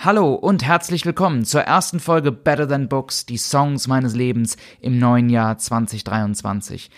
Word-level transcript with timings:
Hallo 0.00 0.32
und 0.32 0.64
herzlich 0.64 1.04
willkommen 1.06 1.44
zur 1.44 1.62
ersten 1.62 1.98
Folge 1.98 2.30
Better 2.30 2.68
Than 2.68 2.88
Books, 2.88 3.26
die 3.26 3.36
Songs 3.36 3.88
meines 3.88 4.14
Lebens 4.14 4.56
im 4.80 5.00
neuen 5.00 5.28
Jahr 5.28 5.58
2023. 5.58 6.88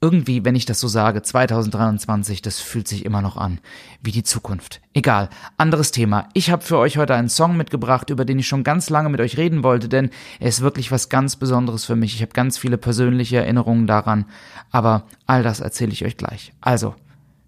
Irgendwie, 0.00 0.44
wenn 0.44 0.56
ich 0.56 0.64
das 0.64 0.80
so 0.80 0.88
sage, 0.88 1.22
2023, 1.22 2.42
das 2.42 2.58
fühlt 2.58 2.88
sich 2.88 3.04
immer 3.04 3.22
noch 3.22 3.36
an 3.36 3.60
wie 4.02 4.10
die 4.10 4.24
Zukunft. 4.24 4.80
Egal, 4.92 5.28
anderes 5.56 5.92
Thema. 5.92 6.28
Ich 6.34 6.50
habe 6.50 6.64
für 6.64 6.78
euch 6.78 6.98
heute 6.98 7.14
einen 7.14 7.28
Song 7.28 7.56
mitgebracht, 7.56 8.10
über 8.10 8.24
den 8.24 8.40
ich 8.40 8.48
schon 8.48 8.64
ganz 8.64 8.90
lange 8.90 9.08
mit 9.08 9.20
euch 9.20 9.36
reden 9.36 9.62
wollte, 9.62 9.88
denn 9.88 10.10
er 10.40 10.48
ist 10.48 10.62
wirklich 10.62 10.90
was 10.90 11.08
ganz 11.08 11.36
Besonderes 11.36 11.84
für 11.84 11.94
mich. 11.94 12.16
Ich 12.16 12.22
habe 12.22 12.32
ganz 12.32 12.58
viele 12.58 12.76
persönliche 12.76 13.36
Erinnerungen 13.36 13.86
daran, 13.86 14.24
aber 14.72 15.04
all 15.26 15.44
das 15.44 15.60
erzähle 15.60 15.92
ich 15.92 16.04
euch 16.04 16.16
gleich. 16.16 16.52
Also, 16.60 16.96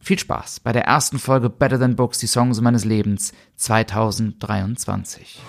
viel 0.05 0.18
Spaß 0.18 0.61
bei 0.61 0.73
der 0.73 0.84
ersten 0.84 1.18
Folge 1.18 1.50
Better 1.50 1.79
Than 1.79 1.96
Books, 1.96 2.18
die 2.18 2.27
Songs 2.27 2.61
meines 2.61 2.84
Lebens 2.84 3.32
2023. 3.57 5.41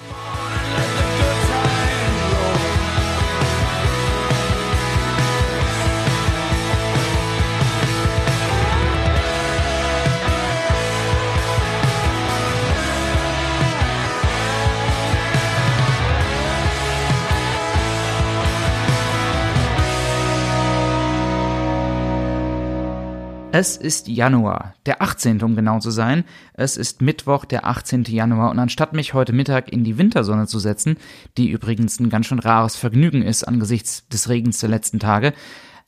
Es 23.58 23.78
ist 23.78 24.10
Januar, 24.10 24.74
der 24.86 25.02
18. 25.02 25.42
um 25.42 25.56
genau 25.56 25.80
zu 25.80 25.90
sein. 25.90 26.26
Es 26.56 26.76
ist 26.76 27.02
Mittwoch, 27.02 27.46
der 27.46 27.66
18. 27.66 28.04
Januar 28.04 28.52
und 28.52 28.60
anstatt 28.60 28.92
mich 28.92 29.14
heute 29.14 29.32
Mittag 29.32 29.72
in 29.72 29.86
die 29.86 29.98
Wintersonne 29.98 30.46
zu 30.46 30.60
setzen, 30.60 30.98
die 31.38 31.50
übrigens 31.52 31.98
ein 32.02 32.10
ganz 32.10 32.26
schön 32.26 32.40
rares 32.40 32.76
Vergnügen 32.76 33.22
ist 33.22 33.46
angesichts 33.46 34.06
des 34.10 34.28
Regens 34.28 34.60
der 34.60 34.68
letzten 34.68 35.00
Tage, 35.00 35.32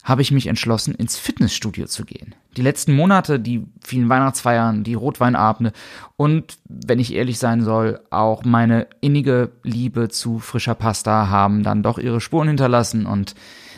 habe 0.07 0.21
ich 0.21 0.31
mich 0.31 0.47
entschlossen, 0.47 0.95
ins 0.95 1.17
Fitnessstudio 1.17 1.85
zu 1.85 2.05
gehen. 2.05 2.33
Die 2.55 2.61
letzten 2.61 2.95
Monate, 2.95 3.41
die 3.41 3.65
vielen 3.83 4.07
Weihnachtsfeiern, 4.07 4.85
die 4.85 4.93
Rotweinabende 4.93 5.73
und, 6.15 6.57
wenn 6.63 6.99
ich 6.99 7.13
ehrlich 7.13 7.39
sein 7.39 7.61
soll, 7.61 7.99
auch 8.09 8.45
meine 8.45 8.87
innige 9.01 9.51
Liebe 9.63 10.07
zu 10.07 10.39
frischer 10.39 10.75
Pasta 10.75 11.27
haben 11.27 11.61
dann 11.61 11.83
doch 11.83 11.97
ihre 11.97 12.21
Spuren 12.21 12.47
hinterlassen 12.47 13.05
und 13.05 13.35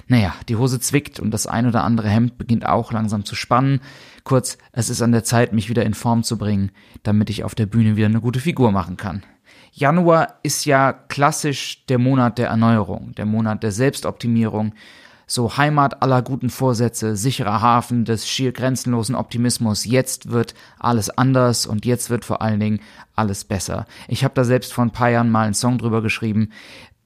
naja, 0.07 0.35
die 0.47 0.55
Hose 0.55 0.79
zwickt 0.79 1.19
und 1.19 1.31
das 1.31 1.47
ein 1.47 1.65
oder 1.65 1.83
andere 1.83 2.09
Hemd 2.09 2.37
beginnt 2.37 2.63
auch 2.63 2.91
langsam 2.91 3.25
zu 3.25 3.33
spannen. 3.33 3.81
Kurz, 4.23 4.59
es 4.71 4.91
ist 4.91 5.01
an 5.01 5.11
der 5.11 5.23
Zeit, 5.23 5.51
mich 5.51 5.67
wieder 5.67 5.83
in 5.83 5.95
Form 5.95 6.21
zu 6.21 6.37
bringen, 6.37 6.71
damit 7.01 7.31
ich 7.31 7.43
auf 7.43 7.55
der 7.55 7.65
Bühne 7.65 7.95
wieder 7.95 8.07
eine 8.07 8.21
gute 8.21 8.39
Figur 8.39 8.71
machen 8.71 8.97
kann. 8.97 9.23
Januar 9.71 10.35
ist 10.43 10.65
ja 10.65 10.93
klassisch 10.93 11.85
der 11.87 11.97
Monat 11.97 12.37
der 12.37 12.49
Erneuerung, 12.49 13.13
der 13.15 13.25
Monat 13.25 13.63
der 13.63 13.71
Selbstoptimierung, 13.71 14.73
so 15.29 15.55
Heimat 15.55 16.01
aller 16.01 16.21
guten 16.21 16.49
Vorsätze, 16.49 17.15
sicherer 17.15 17.61
Hafen 17.61 18.03
des 18.03 18.27
schier 18.27 18.51
grenzenlosen 18.51 19.15
Optimismus. 19.15 19.85
Jetzt 19.85 20.31
wird 20.31 20.55
alles 20.77 21.09
anders 21.09 21.65
und 21.65 21.85
jetzt 21.85 22.09
wird 22.09 22.25
vor 22.25 22.41
allen 22.41 22.59
Dingen 22.59 22.81
alles 23.15 23.45
besser. 23.45 23.85
Ich 24.09 24.25
habe 24.25 24.33
da 24.33 24.43
selbst 24.43 24.73
vor 24.73 24.83
ein 24.83 24.91
paar 24.91 25.09
Jahren 25.09 25.29
mal 25.29 25.45
einen 25.45 25.53
Song 25.53 25.77
drüber 25.77 26.01
geschrieben 26.01 26.49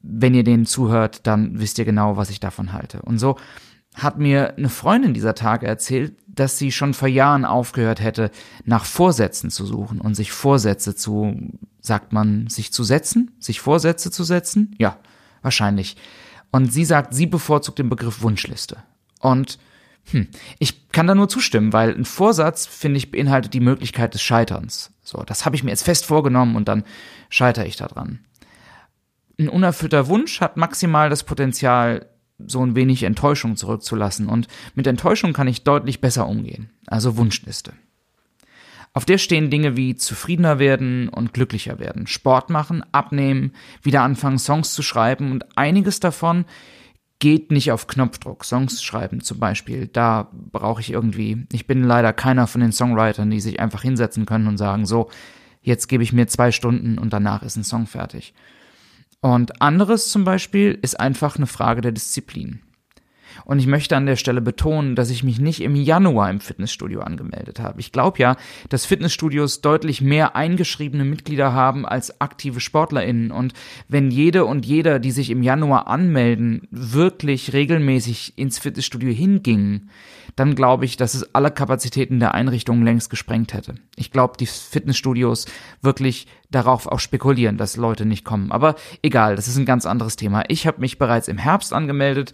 wenn 0.04 0.36
ihr 0.36 0.44
denen 0.44 0.66
zuhört, 0.66 1.26
dann 1.26 1.60
wisst 1.60 1.80
ihr 1.80 1.86
genau, 1.86 2.18
was 2.18 2.30
ich 2.30 2.42
davon 2.42 2.74
halte. 2.74 3.02
Und 3.02 3.18
so 3.18 3.38
hat 3.96 4.20
mir 4.20 4.58
eine 4.58 4.70
Freundin 4.70 5.14
dieser 5.14 5.34
Tage 5.34 5.66
erzählt, 5.66 6.16
dass 6.28 6.58
sie 6.58 6.72
schon 6.72 6.94
vor 6.94 7.08
Jahren 7.08 7.46
aufgehört 7.46 8.02
hätte, 8.02 8.32
nach 8.66 8.86
Vorsätzen 8.86 9.50
zu 9.50 9.66
suchen 9.66 10.02
und 10.02 10.16
sich 10.16 10.32
Vorsätze 10.32 10.96
zu, 10.96 11.40
sagt 11.80 12.12
man, 12.12 12.48
sich 12.48 12.74
zu 12.74 12.84
setzen, 12.84 13.32
sich 13.40 13.62
Vorsätze 13.62 14.12
zu 14.12 14.24
setzen? 14.24 14.76
Ja, 14.78 14.98
wahrscheinlich. 15.42 15.96
Und 16.54 16.72
sie 16.72 16.86
sagt, 16.86 17.14
sie 17.14 17.26
bevorzugt 17.26 17.80
den 17.80 17.90
Begriff 17.90 18.22
Wunschliste. 18.22 18.78
Und 19.20 19.60
hm, 20.12 20.30
ich 20.60 20.88
kann 20.90 21.08
da 21.08 21.16
nur 21.16 21.28
zustimmen, 21.28 21.74
weil 21.74 21.94
ein 21.94 22.06
Vorsatz, 22.06 22.66
finde 22.66 22.98
ich, 22.98 23.12
beinhaltet 23.12 23.54
die 23.54 23.60
Möglichkeit 23.60 24.14
des 24.14 24.22
Scheiterns. 24.22 24.92
So, 25.04 25.24
das 25.24 25.46
habe 25.46 25.58
ich 25.58 25.64
mir 25.66 25.72
jetzt 25.72 25.84
fest 25.84 26.06
vorgenommen 26.06 26.56
und 26.56 26.70
dann 26.70 26.86
scheitere 27.30 27.66
ich 27.66 27.76
daran 27.76 28.20
ein 29.40 29.50
unerfüllter 29.50 30.08
Wunsch 30.08 30.42
hat 30.42 30.58
maximal 30.58 31.10
das 31.10 31.24
Potenzial, 31.24 32.08
so 32.46 32.66
ein 32.66 32.76
wenig 32.76 33.04
Enttäuschung 33.04 33.56
zurückzulassen. 33.56 34.28
Und 34.28 34.48
mit 34.76 34.88
Enttäuschung 34.88 35.34
kann 35.34 35.48
ich 35.48 35.64
deutlich 35.64 36.02
besser 36.02 36.28
umgehen. 36.28 36.70
Also 36.88 37.18
Wunschliste. 37.18 37.74
Auf 38.94 39.06
der 39.06 39.18
stehen 39.18 39.50
Dinge 39.50 39.76
wie 39.76 39.96
zufriedener 39.96 40.60
werden 40.60 41.10
und 41.10 41.34
glücklicher 41.34 41.80
werden, 41.80 42.06
Sport 42.06 42.52
machen, 42.52 42.84
abnehmen, 42.92 43.54
wieder 43.82 44.04
anfangen, 44.04 44.38
Songs 44.38 44.74
zu 44.74 44.84
schreiben 44.84 45.32
und 45.32 45.58
einiges 45.58 46.00
davon 46.00 46.46
geht 47.18 47.52
nicht 47.52 47.72
auf 47.72 47.88
Knopfdruck. 47.88 48.46
Songs 48.46 48.84
schreiben 48.84 49.22
zum 49.22 49.40
Beispiel, 49.40 49.88
da 49.88 50.30
brauche 50.32 50.82
ich 50.82 50.92
irgendwie, 50.92 51.48
ich 51.52 51.66
bin 51.66 51.84
leider 51.84 52.14
keiner 52.14 52.46
von 52.48 52.62
den 52.62 52.72
Songwritern, 52.72 53.32
die 53.32 53.40
sich 53.40 53.60
einfach 53.60 53.82
hinsetzen 53.82 54.26
können 54.26 54.48
und 54.48 54.58
sagen, 54.58 54.86
so, 54.86 55.10
jetzt 55.62 55.88
gebe 55.88 56.04
ich 56.04 56.14
mir 56.14 56.28
zwei 56.28 56.52
Stunden 56.52 57.00
und 57.00 57.14
danach 57.14 57.42
ist 57.42 57.56
ein 57.56 57.64
Song 57.64 57.88
fertig. 57.88 58.34
Und 59.22 59.62
anderes 59.62 60.10
zum 60.10 60.26
Beispiel 60.26 60.78
ist 60.82 61.00
einfach 61.00 61.38
eine 61.38 61.48
Frage 61.48 61.82
der 61.82 61.94
Disziplin. 61.94 62.60
Und 63.46 63.60
ich 63.60 63.68
möchte 63.68 63.96
an 63.96 64.06
der 64.06 64.16
Stelle 64.16 64.42
betonen, 64.42 64.96
dass 64.96 65.10
ich 65.10 65.24
mich 65.24 65.40
nicht 65.40 65.62
im 65.62 65.76
Januar 65.76 66.30
im 66.30 66.40
Fitnessstudio 66.40 67.02
angemeldet 67.02 67.60
habe. 67.60 67.80
Ich 67.80 67.92
glaube 67.92 68.20
ja, 68.20 68.36
dass 68.70 68.86
Fitnessstudios 68.86 69.62
deutlich 69.62 70.02
mehr 70.02 70.36
eingeschriebene 70.36 71.06
Mitglieder 71.06 71.54
haben 71.54 71.86
als 71.86 72.22
aktive 72.22 72.60
SportlerInnen. 72.60 73.32
Und 73.32 73.54
wenn 73.88 74.12
jede 74.12 74.46
und 74.46 74.66
jeder, 74.66 75.00
die 75.00 75.12
sich 75.12 75.30
im 75.30 75.44
Januar 75.44 75.88
anmelden, 75.88 76.68
wirklich 76.72 77.54
regelmäßig 77.54 78.38
ins 78.38 78.60
Fitnessstudio 78.60 79.12
hingingen, 79.12 79.90
dann 80.36 80.56
glaube 80.56 80.86
ich, 80.86 80.98
dass 80.98 81.14
es 81.14 81.36
alle 81.36 81.52
Kapazitäten 81.52 82.20
der 82.20 82.34
Einrichtung 82.34 82.84
längst 82.84 83.10
gesprengt 83.10 83.54
hätte. 83.54 83.76
Ich 83.96 84.12
glaube, 84.12 84.38
die 84.38 84.48
Fitnessstudios 84.48 85.46
wirklich 85.82 86.28
darauf 86.50 86.88
auch 86.88 87.00
spekulieren, 87.00 87.58
dass 87.58 87.78
Leute 87.78 88.06
nicht 88.06 88.26
kommen. 88.26 88.52
Aber 88.52 88.76
egal, 89.02 89.36
das 89.36 89.48
ist 89.48 89.58
ein 89.58 89.66
ganz 89.66 89.86
anderes 89.86 90.16
Thema. 90.16 90.44
Ich 90.48 90.66
habe 90.66 90.82
mich 90.82 90.98
bereits 90.98 91.28
im 91.28 91.38
Herbst 91.38 91.74
angemeldet 91.74 92.34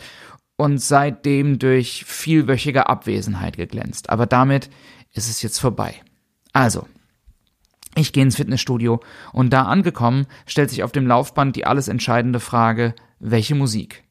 und 0.60 0.80
seitdem 0.80 1.58
durch 1.58 2.04
vielwöchige 2.06 2.90
Abwesenheit 2.90 3.56
geglänzt. 3.56 4.10
Aber 4.10 4.26
damit 4.26 4.70
ist 5.14 5.30
es 5.30 5.42
jetzt 5.42 5.58
vorbei. 5.58 5.96
Also, 6.52 6.86
ich 7.96 8.12
gehe 8.12 8.24
ins 8.24 8.36
Fitnessstudio 8.36 9.00
und 9.32 9.54
da 9.54 9.64
angekommen 9.64 10.28
stellt 10.46 10.70
sich 10.70 10.84
auf 10.84 10.92
dem 10.92 11.08
Laufband 11.08 11.56
die 11.56 11.66
alles 11.66 11.88
entscheidende 11.88 12.42
Frage, 12.42 12.94
welche 13.20 13.56
Musik? 13.56 14.04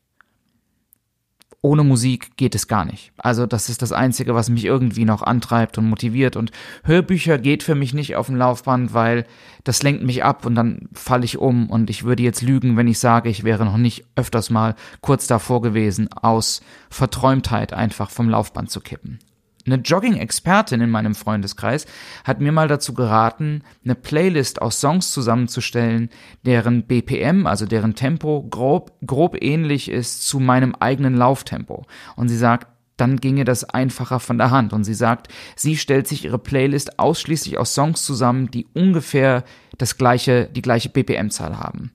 Ohne 1.60 1.82
Musik 1.82 2.36
geht 2.36 2.54
es 2.54 2.69
gar 2.69 2.84
nicht. 2.84 3.12
Also 3.19 3.46
das 3.46 3.69
ist 3.69 3.82
das 3.82 3.92
Einzige, 3.92 4.34
was 4.34 4.48
mich 4.48 4.64
irgendwie 4.64 5.04
noch 5.04 5.22
antreibt 5.22 5.76
und 5.76 5.88
motiviert. 5.88 6.36
Und 6.36 6.52
Hörbücher 6.84 7.38
geht 7.38 7.62
für 7.62 7.74
mich 7.74 7.94
nicht 7.94 8.14
auf 8.14 8.26
dem 8.26 8.36
Laufband, 8.36 8.94
weil 8.94 9.26
das 9.64 9.82
lenkt 9.82 10.04
mich 10.04 10.22
ab 10.22 10.46
und 10.46 10.54
dann 10.54 10.88
falle 10.92 11.24
ich 11.24 11.38
um. 11.38 11.69
Und 11.69 11.91
ich 11.91 12.04
würde 12.04 12.22
jetzt 12.22 12.42
lügen, 12.42 12.76
wenn 12.76 12.86
ich 12.86 13.00
sage, 13.00 13.28
ich 13.28 13.42
wäre 13.42 13.64
noch 13.64 13.76
nicht 13.76 14.04
öfters 14.14 14.50
mal 14.50 14.76
kurz 15.00 15.26
davor 15.26 15.60
gewesen, 15.60 16.08
aus 16.12 16.60
Verträumtheit 16.91 17.72
einfach 17.72 18.10
vom 18.10 18.28
Laufband 18.28 18.70
zu 18.70 18.80
kippen. 18.80 19.19
Eine 19.68 19.82
Jogging-Expertin 19.82 20.80
in 20.80 20.88
meinem 20.88 21.14
Freundeskreis 21.14 21.84
hat 22.24 22.40
mir 22.40 22.52
mal 22.52 22.68
dazu 22.68 22.94
geraten, 22.94 23.62
eine 23.84 23.94
Playlist 23.94 24.62
aus 24.62 24.80
Songs 24.80 25.12
zusammenzustellen, 25.12 26.08
deren 26.46 26.86
BPM, 26.86 27.46
also 27.46 27.66
deren 27.66 27.94
Tempo, 27.94 28.46
grob, 28.48 28.92
grob 29.04 29.36
ähnlich 29.42 29.90
ist 29.90 30.26
zu 30.26 30.40
meinem 30.40 30.74
eigenen 30.74 31.14
Lauftempo. 31.14 31.84
Und 32.16 32.30
sie 32.30 32.38
sagt, 32.38 32.68
dann 32.96 33.18
ginge 33.18 33.44
das 33.44 33.62
einfacher 33.64 34.20
von 34.20 34.38
der 34.38 34.50
Hand. 34.50 34.72
Und 34.72 34.84
sie 34.84 34.94
sagt, 34.94 35.28
sie 35.54 35.76
stellt 35.76 36.08
sich 36.08 36.24
ihre 36.24 36.38
Playlist 36.38 36.98
ausschließlich 36.98 37.58
aus 37.58 37.74
Songs 37.74 38.04
zusammen, 38.04 38.50
die 38.50 38.66
ungefähr 38.72 39.44
das 39.76 39.98
gleiche, 39.98 40.46
die 40.46 40.62
gleiche 40.62 40.88
BPM-Zahl 40.88 41.58
haben. 41.58 41.93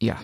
Ja, 0.00 0.16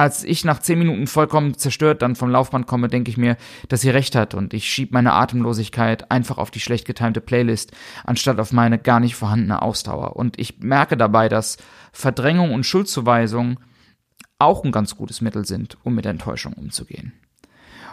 als 0.00 0.24
ich 0.24 0.46
nach 0.46 0.60
zehn 0.60 0.78
Minuten 0.78 1.06
vollkommen 1.06 1.58
zerstört 1.58 2.00
dann 2.00 2.16
vom 2.16 2.30
Laufband 2.30 2.66
komme, 2.66 2.88
denke 2.88 3.10
ich 3.10 3.18
mir, 3.18 3.36
dass 3.68 3.82
sie 3.82 3.90
recht 3.90 4.16
hat 4.16 4.32
und 4.32 4.54
ich 4.54 4.66
schiebe 4.66 4.94
meine 4.94 5.12
Atemlosigkeit 5.12 6.10
einfach 6.10 6.38
auf 6.38 6.50
die 6.50 6.60
schlecht 6.60 6.86
getimte 6.86 7.20
Playlist, 7.20 7.72
anstatt 8.04 8.40
auf 8.40 8.50
meine 8.50 8.78
gar 8.78 8.98
nicht 8.98 9.14
vorhandene 9.14 9.60
Ausdauer. 9.60 10.16
Und 10.16 10.38
ich 10.38 10.58
merke 10.60 10.96
dabei, 10.96 11.28
dass 11.28 11.58
Verdrängung 11.92 12.54
und 12.54 12.64
Schuldzuweisung 12.64 13.60
auch 14.38 14.64
ein 14.64 14.72
ganz 14.72 14.96
gutes 14.96 15.20
Mittel 15.20 15.44
sind, 15.44 15.76
um 15.82 15.94
mit 15.94 16.06
Enttäuschung 16.06 16.54
umzugehen. 16.54 17.12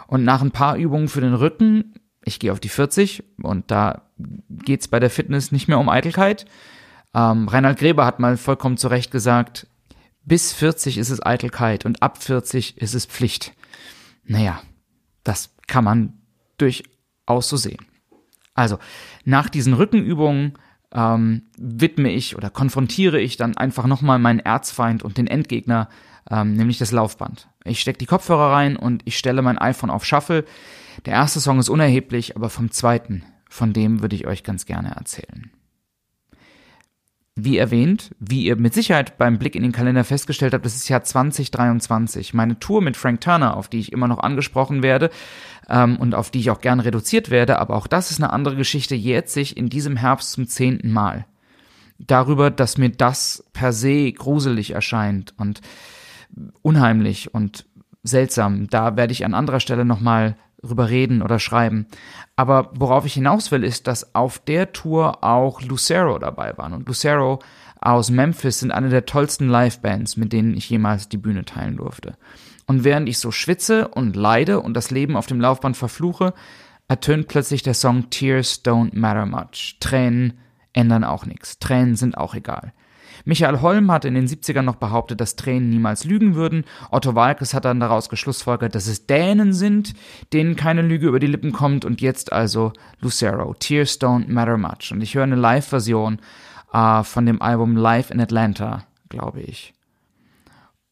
Und 0.06 0.24
nach 0.24 0.40
ein 0.40 0.50
paar 0.50 0.76
Übungen 0.76 1.08
für 1.08 1.20
den 1.20 1.34
Rücken, 1.34 1.92
ich 2.24 2.40
gehe 2.40 2.52
auf 2.52 2.60
die 2.60 2.70
40 2.70 3.22
und 3.42 3.70
da 3.70 4.08
geht's 4.48 4.88
bei 4.88 4.98
der 4.98 5.10
Fitness 5.10 5.52
nicht 5.52 5.68
mehr 5.68 5.78
um 5.78 5.90
Eitelkeit. 5.90 6.46
Ähm, 7.14 7.48
Reinhard 7.48 7.78
Gräber 7.78 8.06
hat 8.06 8.18
mal 8.18 8.38
vollkommen 8.38 8.78
zu 8.78 8.88
Recht 8.88 9.10
gesagt, 9.10 9.66
bis 10.28 10.52
40 10.52 10.98
ist 10.98 11.10
es 11.10 11.24
Eitelkeit 11.24 11.84
und 11.84 12.02
ab 12.02 12.22
40 12.22 12.78
ist 12.78 12.94
es 12.94 13.06
Pflicht. 13.06 13.54
Naja, 14.24 14.62
das 15.24 15.54
kann 15.66 15.84
man 15.84 16.18
durchaus 16.58 17.48
so 17.48 17.56
sehen. 17.56 17.84
Also, 18.54 18.78
nach 19.24 19.48
diesen 19.48 19.72
Rückenübungen 19.72 20.58
ähm, 20.92 21.42
widme 21.56 22.10
ich 22.10 22.36
oder 22.36 22.50
konfrontiere 22.50 23.20
ich 23.20 23.36
dann 23.36 23.56
einfach 23.56 23.86
nochmal 23.86 24.18
meinen 24.18 24.40
Erzfeind 24.40 25.02
und 25.02 25.16
den 25.16 25.26
Endgegner, 25.26 25.88
ähm, 26.30 26.54
nämlich 26.54 26.78
das 26.78 26.92
Laufband. 26.92 27.48
Ich 27.64 27.80
stecke 27.80 27.98
die 27.98 28.06
Kopfhörer 28.06 28.52
rein 28.52 28.76
und 28.76 29.02
ich 29.04 29.16
stelle 29.16 29.42
mein 29.42 29.58
iPhone 29.58 29.90
auf 29.90 30.04
Shuffle. 30.04 30.44
Der 31.06 31.14
erste 31.14 31.40
Song 31.40 31.58
ist 31.58 31.68
unerheblich, 31.68 32.36
aber 32.36 32.50
vom 32.50 32.70
zweiten, 32.70 33.22
von 33.48 33.72
dem 33.72 34.02
würde 34.02 34.16
ich 34.16 34.26
euch 34.26 34.42
ganz 34.42 34.66
gerne 34.66 34.90
erzählen. 34.90 35.50
Wie 37.40 37.56
erwähnt, 37.56 38.10
wie 38.18 38.46
ihr 38.46 38.56
mit 38.56 38.74
Sicherheit 38.74 39.16
beim 39.16 39.38
Blick 39.38 39.54
in 39.54 39.62
den 39.62 39.70
Kalender 39.70 40.02
festgestellt 40.02 40.54
habt, 40.54 40.66
das 40.66 40.74
ist 40.74 40.88
Jahr 40.88 41.04
2023. 41.04 42.34
Meine 42.34 42.58
Tour 42.58 42.82
mit 42.82 42.96
Frank 42.96 43.20
Turner, 43.20 43.56
auf 43.56 43.68
die 43.68 43.78
ich 43.78 43.92
immer 43.92 44.08
noch 44.08 44.18
angesprochen 44.18 44.82
werde 44.82 45.10
ähm, 45.68 45.98
und 45.98 46.16
auf 46.16 46.32
die 46.32 46.40
ich 46.40 46.50
auch 46.50 46.60
gerne 46.60 46.84
reduziert 46.84 47.30
werde, 47.30 47.60
aber 47.60 47.76
auch 47.76 47.86
das 47.86 48.10
ist 48.10 48.20
eine 48.20 48.32
andere 48.32 48.56
Geschichte, 48.56 48.96
jährt 48.96 49.28
sich 49.28 49.56
in 49.56 49.68
diesem 49.68 49.96
Herbst 49.96 50.32
zum 50.32 50.48
zehnten 50.48 50.90
Mal. 50.90 51.26
Darüber, 52.00 52.50
dass 52.50 52.76
mir 52.76 52.90
das 52.90 53.44
per 53.52 53.72
se 53.72 54.10
gruselig 54.10 54.72
erscheint 54.72 55.32
und 55.36 55.60
unheimlich 56.62 57.32
und 57.32 57.66
seltsam. 58.02 58.66
Da 58.68 58.96
werde 58.96 59.12
ich 59.12 59.24
an 59.24 59.34
anderer 59.34 59.60
Stelle 59.60 59.84
nochmal 59.84 60.36
drüber 60.62 60.88
reden 60.88 61.22
oder 61.22 61.38
schreiben. 61.38 61.86
Aber 62.36 62.70
worauf 62.74 63.04
ich 63.06 63.14
hinaus 63.14 63.50
will, 63.50 63.64
ist, 63.64 63.86
dass 63.86 64.14
auf 64.14 64.38
der 64.38 64.72
Tour 64.72 65.22
auch 65.24 65.62
Lucero 65.62 66.18
dabei 66.18 66.56
waren. 66.56 66.72
Und 66.72 66.88
Lucero 66.88 67.40
aus 67.80 68.10
Memphis 68.10 68.60
sind 68.60 68.72
eine 68.72 68.88
der 68.88 69.06
tollsten 69.06 69.48
Livebands, 69.48 70.16
mit 70.16 70.32
denen 70.32 70.56
ich 70.56 70.68
jemals 70.68 71.08
die 71.08 71.16
Bühne 71.16 71.44
teilen 71.44 71.76
durfte. 71.76 72.16
Und 72.66 72.84
während 72.84 73.08
ich 73.08 73.18
so 73.18 73.30
schwitze 73.30 73.88
und 73.88 74.16
leide 74.16 74.60
und 74.60 74.74
das 74.74 74.90
Leben 74.90 75.16
auf 75.16 75.26
dem 75.26 75.40
Laufband 75.40 75.76
verfluche, 75.76 76.34
ertönt 76.88 77.28
plötzlich 77.28 77.62
der 77.62 77.74
Song 77.74 78.10
Tears 78.10 78.64
Don't 78.64 78.98
Matter 78.98 79.26
Much. 79.26 79.76
Tränen 79.80 80.38
ändern 80.72 81.04
auch 81.04 81.24
nichts. 81.24 81.58
Tränen 81.58 81.96
sind 81.96 82.16
auch 82.16 82.34
egal. 82.34 82.72
Michael 83.24 83.60
Holm 83.60 83.90
hat 83.90 84.04
in 84.04 84.14
den 84.14 84.26
70ern 84.26 84.62
noch 84.62 84.76
behauptet, 84.76 85.20
dass 85.20 85.36
Tränen 85.36 85.70
niemals 85.70 86.04
lügen 86.04 86.34
würden. 86.34 86.64
Otto 86.90 87.14
Walkes 87.14 87.54
hat 87.54 87.64
dann 87.64 87.80
daraus 87.80 88.08
geschlussfolgert, 88.08 88.74
dass 88.74 88.86
es 88.86 89.06
Dänen 89.06 89.52
sind, 89.52 89.94
denen 90.32 90.56
keine 90.56 90.82
Lüge 90.82 91.08
über 91.08 91.20
die 91.20 91.26
Lippen 91.26 91.52
kommt. 91.52 91.84
Und 91.84 92.00
jetzt 92.00 92.32
also 92.32 92.72
Lucero, 93.00 93.54
Tears 93.54 94.00
Don't 94.00 94.28
Matter 94.28 94.56
Much. 94.56 94.92
Und 94.92 95.00
ich 95.00 95.14
höre 95.14 95.24
eine 95.24 95.36
Live-Version 95.36 96.20
äh, 96.72 97.02
von 97.02 97.26
dem 97.26 97.42
Album 97.42 97.76
Live 97.76 98.10
in 98.10 98.20
Atlanta, 98.20 98.84
glaube 99.08 99.40
ich. 99.40 99.74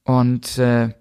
Und 0.05 0.59
äh, 0.59 0.95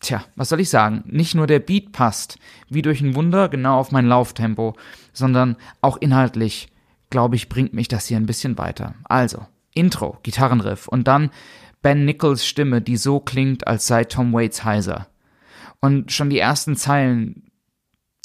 tja, 0.00 0.24
was 0.36 0.48
soll 0.48 0.60
ich 0.60 0.70
sagen? 0.70 1.02
Nicht 1.06 1.34
nur 1.34 1.46
der 1.46 1.58
Beat 1.58 1.92
passt, 1.92 2.38
wie 2.68 2.82
durch 2.82 3.00
ein 3.00 3.14
Wunder, 3.14 3.48
genau 3.48 3.78
auf 3.78 3.90
mein 3.90 4.06
Lauftempo, 4.06 4.74
sondern 5.12 5.56
auch 5.80 5.96
inhaltlich, 5.96 6.68
glaube 7.10 7.36
ich, 7.36 7.48
bringt 7.48 7.74
mich 7.74 7.88
das 7.88 8.06
hier 8.06 8.16
ein 8.16 8.26
bisschen 8.26 8.58
weiter. 8.58 8.94
Also, 9.04 9.46
Intro, 9.74 10.18
Gitarrenriff 10.22 10.88
und 10.88 11.08
dann 11.08 11.30
Ben 11.82 12.04
Nichols 12.04 12.46
Stimme, 12.46 12.80
die 12.80 12.96
so 12.96 13.20
klingt, 13.20 13.66
als 13.66 13.86
sei 13.86 14.04
Tom 14.04 14.32
Waits 14.32 14.64
heiser. 14.64 15.08
Und 15.80 16.12
schon 16.12 16.30
die 16.30 16.38
ersten 16.38 16.76
Zeilen 16.76 17.50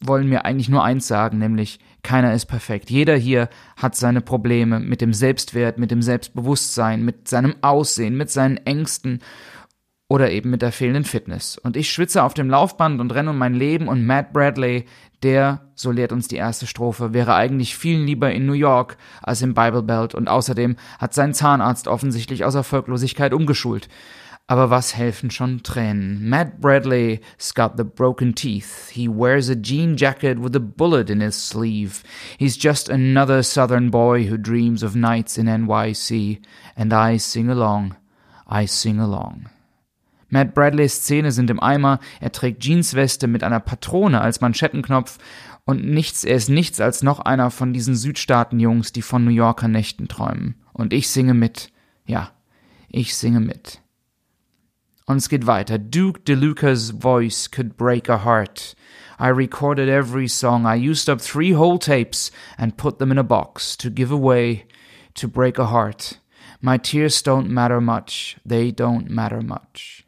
wollen 0.04 0.30
mir 0.30 0.46
eigentlich 0.46 0.70
nur 0.70 0.84
eins 0.84 1.08
sagen, 1.08 1.40
nämlich 1.40 1.80
keiner 2.04 2.34
ist 2.34 2.46
perfekt. 2.46 2.92
Jeder 2.92 3.18
hier 3.18 3.50
hat 3.76 3.96
seine 3.96 4.22
Probleme 4.22 4.80
mit 4.80 5.02
dem 5.02 5.12
Selbstwert, 5.12 5.80
mit 5.80 5.90
dem 5.90 6.04
Selbstbewusstsein, 6.04 7.04
mit 7.04 7.28
seinem 7.28 7.56
Aussehen, 7.62 8.16
mit 8.16 8.30
seinen 8.30 8.58
Ängsten 8.58 9.20
oder 10.08 10.32
eben 10.32 10.52
mit 10.52 10.62
der 10.62 10.72
fehlenden 10.72 11.04
Fitness. 11.04 11.58
Und 11.58 11.76
ich 11.76 11.92
schwitze 11.92 12.24
auf 12.24 12.34
dem 12.34 12.50
Laufband 12.50 13.02
und 13.02 13.14
renne 13.14 13.32
um 13.32 13.38
mein 13.38 13.56
Leben 13.56 13.88
und 13.88 14.06
Matt 14.06 14.34
Bradley, 14.34 14.86
der, 15.24 15.62
so 15.76 15.92
lehrt 15.92 16.12
uns 16.12 16.28
die 16.28 16.36
erste 16.36 16.68
Strophe, 16.68 17.14
wäre 17.14 17.36
eigentlich 17.36 17.76
viel 17.76 18.00
lieber 18.00 18.32
in 18.32 18.46
New 18.46 18.54
York 18.54 18.98
als 19.22 19.42
im 19.42 19.54
Bible 19.54 19.84
Belt 19.84 20.16
und 20.16 20.28
außerdem 20.28 20.76
hat 21.00 21.14
sein 21.14 21.34
Zahnarzt 21.34 21.88
offensichtlich 21.88 22.46
aus 22.46 22.56
Erfolglosigkeit 22.56 23.34
umgeschult. 23.34 23.90
Aber 24.50 24.70
was 24.70 24.96
helfen 24.96 25.30
schon 25.30 25.62
Tränen? 25.62 26.30
Matt 26.30 26.62
Bradley's 26.62 27.54
got 27.54 27.74
the 27.76 27.84
broken 27.84 28.34
teeth. 28.34 28.90
He 28.92 29.10
wears 29.10 29.50
a 29.50 29.56
jean 29.56 29.98
jacket 29.98 30.42
with 30.42 30.56
a 30.56 30.60
bullet 30.60 31.10
in 31.10 31.20
his 31.20 31.36
sleeve. 31.36 32.02
He's 32.38 32.58
just 32.58 32.90
another 32.90 33.44
southern 33.44 33.92
boy 33.92 34.30
who 34.30 34.38
dreams 34.38 34.84
of 34.84 34.96
nights 34.96 35.38
in 35.38 35.48
NYC. 35.48 36.40
And 36.78 36.94
I 36.94 37.18
sing 37.18 37.50
along. 37.50 37.98
I 38.48 38.68
sing 38.68 39.02
along. 39.02 39.50
Matt 40.30 40.54
Bradleys 40.54 41.04
Zähne 41.04 41.32
sind 41.32 41.50
im 41.50 41.62
Eimer, 41.62 42.00
er 42.20 42.32
trägt 42.32 42.64
Jeansweste 42.64 43.28
mit 43.28 43.44
einer 43.44 43.60
Patrone 43.60 44.22
als 44.22 44.42
Manschettenknopf 44.42 45.20
und 45.68 45.86
nichts, 45.86 46.24
er 46.24 46.36
ist 46.36 46.50
nichts 46.50 46.80
als 46.80 47.04
noch 47.04 47.20
einer 47.20 47.52
von 47.52 47.74
diesen 47.74 47.96
Südstaaten-Jungs, 47.96 48.94
die 48.94 49.02
von 49.02 49.26
New 49.26 49.32
Yorker 49.32 49.68
Nächten 49.68 50.08
träumen. 50.08 50.56
Und 50.72 50.94
ich 50.94 51.10
singe 51.10 51.34
mit. 51.34 51.72
Ja, 52.06 52.32
ich 52.88 53.16
singe 53.18 53.42
mit. 53.42 53.82
Und 55.08 55.18
es 55.18 55.28
geht 55.28 55.46
weiter. 55.46 55.78
Duke 55.78 56.22
DeLuca's 56.22 56.94
voice 57.02 57.52
could 57.52 57.76
break 57.76 58.10
a 58.10 58.24
heart. 58.24 58.76
I 59.20 59.30
recorded 59.30 59.90
every 59.90 60.30
song. 60.30 60.66
I 60.66 60.76
used 60.76 61.10
up 61.10 61.20
three 61.20 61.54
whole 61.54 61.80
tapes 61.80 62.32
and 62.58 62.78
put 62.78 63.00
them 63.00 63.12
in 63.12 63.18
a 63.18 63.24
box 63.24 63.78
to 63.78 63.90
give 63.90 64.12
away, 64.12 64.68
to 65.16 65.28
break 65.28 65.60
a 65.60 65.68
heart. 65.68 66.20
My 66.62 66.78
tears 66.78 67.22
don't 67.22 67.50
matter 67.50 67.82
much. 67.82 68.38
They 68.46 68.72
don't 68.72 69.10
matter 69.10 69.42
much. 69.42 70.07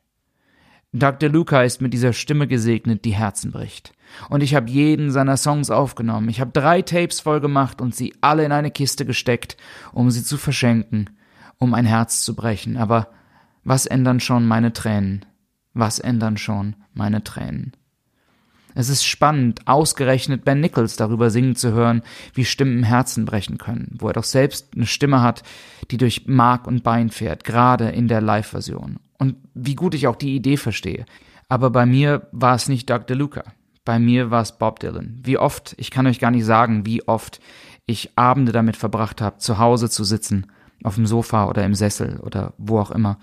Dr. 0.91 1.29
Luca 1.29 1.61
ist 1.61 1.81
mit 1.81 1.93
dieser 1.93 2.13
Stimme 2.13 2.47
gesegnet, 2.47 3.05
die 3.05 3.13
Herzen 3.13 3.51
bricht. 3.51 3.93
Und 4.29 4.41
ich 4.41 4.55
habe 4.55 4.71
jeden 4.71 5.11
seiner 5.11 5.37
Songs 5.37 5.69
aufgenommen. 5.69 6.29
Ich 6.29 6.41
habe 6.41 6.51
drei 6.51 6.81
Tapes 6.81 7.19
voll 7.19 7.41
gemacht 7.41 7.79
und 7.79 7.93
sie 7.93 8.15
alle 8.21 8.43
in 8.43 8.51
eine 8.51 8.71
Kiste 8.71 9.05
gesteckt, 9.05 9.55
um 9.93 10.09
sie 10.09 10.23
zu 10.23 10.37
verschenken, 10.37 11.11
um 11.59 11.75
ein 11.75 11.85
Herz 11.85 12.23
zu 12.23 12.35
brechen. 12.35 12.75
Aber 12.75 13.09
was 13.63 13.85
ändern 13.85 14.19
schon 14.19 14.47
meine 14.47 14.73
Tränen? 14.73 15.25
Was 15.75 15.99
ändern 15.99 16.37
schon 16.37 16.75
meine 16.93 17.23
Tränen? 17.23 17.73
Es 18.73 18.89
ist 18.89 19.05
spannend, 19.05 19.67
ausgerechnet 19.67 20.43
Ben 20.43 20.59
Nichols 20.59 20.95
darüber 20.95 21.29
singen 21.29 21.55
zu 21.55 21.71
hören, 21.71 22.01
wie 22.33 22.45
Stimmen 22.45 22.83
Herzen 22.83 23.25
brechen 23.25 23.59
können, 23.59 23.95
wo 23.99 24.07
er 24.07 24.13
doch 24.13 24.23
selbst 24.23 24.69
eine 24.75 24.87
Stimme 24.87 25.21
hat, 25.21 25.43
die 25.91 25.97
durch 25.97 26.25
Mark 26.25 26.65
und 26.65 26.83
Bein 26.83 27.09
fährt, 27.09 27.43
gerade 27.43 27.89
in 27.89 28.07
der 28.07 28.21
Live-Version. 28.21 28.99
Und 29.19 29.35
wie 29.53 29.75
gut 29.75 29.93
ich 29.93 30.07
auch 30.07 30.15
die 30.15 30.35
Idee 30.35 30.57
verstehe. 30.57 31.05
Aber 31.47 31.69
bei 31.69 31.85
mir 31.85 32.27
war 32.31 32.55
es 32.55 32.67
nicht 32.67 32.89
Doug 32.89 33.05
DeLuca. 33.07 33.43
Bei 33.85 33.99
mir 33.99 34.31
war 34.31 34.41
es 34.41 34.57
Bob 34.57 34.79
Dylan. 34.79 35.19
Wie 35.23 35.37
oft, 35.37 35.75
ich 35.77 35.91
kann 35.91 36.07
euch 36.07 36.19
gar 36.19 36.31
nicht 36.31 36.45
sagen, 36.45 36.85
wie 36.85 37.07
oft 37.07 37.39
ich 37.85 38.17
Abende 38.17 38.51
damit 38.51 38.77
verbracht 38.77 39.21
habe, 39.21 39.37
zu 39.37 39.57
Hause 39.57 39.89
zu 39.89 40.03
sitzen, 40.03 40.47
auf 40.83 40.95
dem 40.95 41.05
Sofa 41.05 41.47
oder 41.47 41.63
im 41.63 41.75
Sessel 41.75 42.19
oder 42.19 42.53
wo 42.57 42.79
auch 42.79 42.91
immer, 42.91 43.17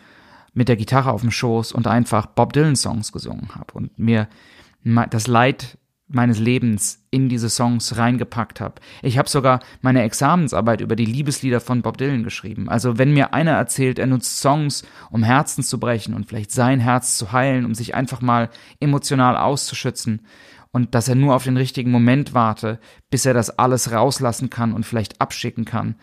mit 0.53 0.69
der 0.69 0.77
Gitarre 0.77 1.13
auf 1.13 1.21
dem 1.21 1.31
Schoß 1.31 1.73
und 1.73 1.87
einfach 1.87 2.27
Bob 2.27 2.53
Dylan 2.53 2.77
Songs 2.77 3.13
gesungen 3.13 3.55
habe 3.55 3.75
und 3.75 3.99
mir 3.99 4.29
das 5.11 5.27
Leid 5.27 5.79
meines 6.09 6.39
Lebens 6.39 7.05
in 7.11 7.29
diese 7.29 7.51
Songs 7.51 7.97
reingepackt 7.97 8.61
habe. 8.61 8.77
Ich 9.03 9.19
habe 9.19 9.29
sogar 9.29 9.61
meine 9.81 10.03
Examensarbeit 10.03 10.81
über 10.81 10.95
die 10.95 11.05
Liebeslieder 11.05 11.61
von 11.61 11.83
Bob 11.83 11.99
Dylan 11.99 12.23
geschrieben. 12.23 12.69
Also 12.69 12.99
wenn 12.99 13.13
mir 13.13 13.35
einer 13.35 13.53
erzählt, 13.53 13.99
er 13.99 14.07
nutzt 14.07 14.39
Songs, 14.41 14.85
um 15.11 15.25
Herzen 15.25 15.65
zu 15.65 15.81
brechen 15.81 16.15
und 16.15 16.27
vielleicht 16.27 16.53
sein 16.53 16.79
Herz 16.79 17.19
zu 17.19 17.33
heilen, 17.33 17.65
um 17.65 17.75
sich 17.75 17.95
einfach 17.95 18.21
mal 18.21 18.51
emotional 18.79 19.37
auszuschützen 19.37 20.23
und 20.71 20.95
dass 20.95 21.09
er 21.09 21.15
nur 21.17 21.35
auf 21.35 21.45
den 21.45 21.57
richtigen 21.57 21.91
Moment 21.91 22.35
warte, 22.35 22.79
bis 23.11 23.27
er 23.27 23.35
das 23.35 23.59
alles 23.59 23.91
rauslassen 23.91 24.51
kann 24.51 24.75
und 24.75 24.87
vielleicht 24.87 25.21
abschicken 25.21 25.65
kann, 25.65 25.97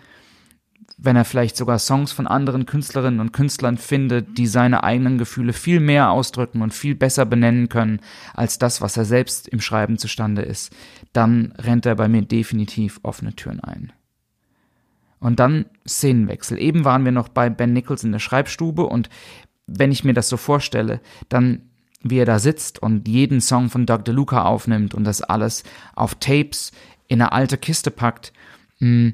wenn 1.03 1.17
er 1.17 1.25
vielleicht 1.25 1.57
sogar 1.57 1.79
Songs 1.79 2.13
von 2.13 2.27
anderen 2.27 2.65
Künstlerinnen 2.65 3.19
und 3.19 3.33
Künstlern 3.33 3.77
findet, 3.77 4.37
die 4.37 4.47
seine 4.47 4.83
eigenen 4.83 5.17
Gefühle 5.17 5.51
viel 5.51 5.81
mehr 5.81 6.09
ausdrücken 6.09 6.61
und 6.61 6.73
viel 6.73 6.95
besser 6.95 7.25
benennen 7.25 7.67
können 7.67 7.99
als 8.33 8.57
das, 8.57 8.79
was 8.81 8.95
er 8.95 9.03
selbst 9.03 9.49
im 9.49 9.59
Schreiben 9.59 9.97
zustande 9.97 10.43
ist, 10.43 10.73
dann 11.11 11.53
rennt 11.57 11.85
er 11.85 11.95
bei 11.95 12.07
mir 12.07 12.21
definitiv 12.21 13.01
offene 13.03 13.35
Türen 13.35 13.59
ein. 13.59 13.91
Und 15.19 15.39
dann 15.39 15.65
Szenenwechsel. 15.85 16.57
Eben 16.57 16.85
waren 16.85 17.03
wir 17.03 17.11
noch 17.11 17.27
bei 17.27 17.49
Ben 17.49 17.73
Nichols 17.73 18.05
in 18.05 18.13
der 18.13 18.19
Schreibstube 18.19 18.85
und 18.85 19.09
wenn 19.67 19.91
ich 19.91 20.05
mir 20.05 20.13
das 20.13 20.29
so 20.29 20.37
vorstelle, 20.37 21.01
dann 21.27 21.63
wie 22.01 22.17
er 22.17 22.25
da 22.25 22.39
sitzt 22.39 22.81
und 22.81 23.07
jeden 23.07 23.41
Song 23.41 23.69
von 23.69 23.85
Dr. 23.85 24.13
Luca 24.13 24.43
aufnimmt 24.43 24.93
und 24.93 25.03
das 25.03 25.21
alles 25.21 25.63
auf 25.95 26.15
Tapes 26.15 26.71
in 27.07 27.21
eine 27.21 27.31
alte 27.33 27.57
Kiste 27.57 27.91
packt, 27.91 28.31
mh, 28.79 28.87
hm, 28.87 29.13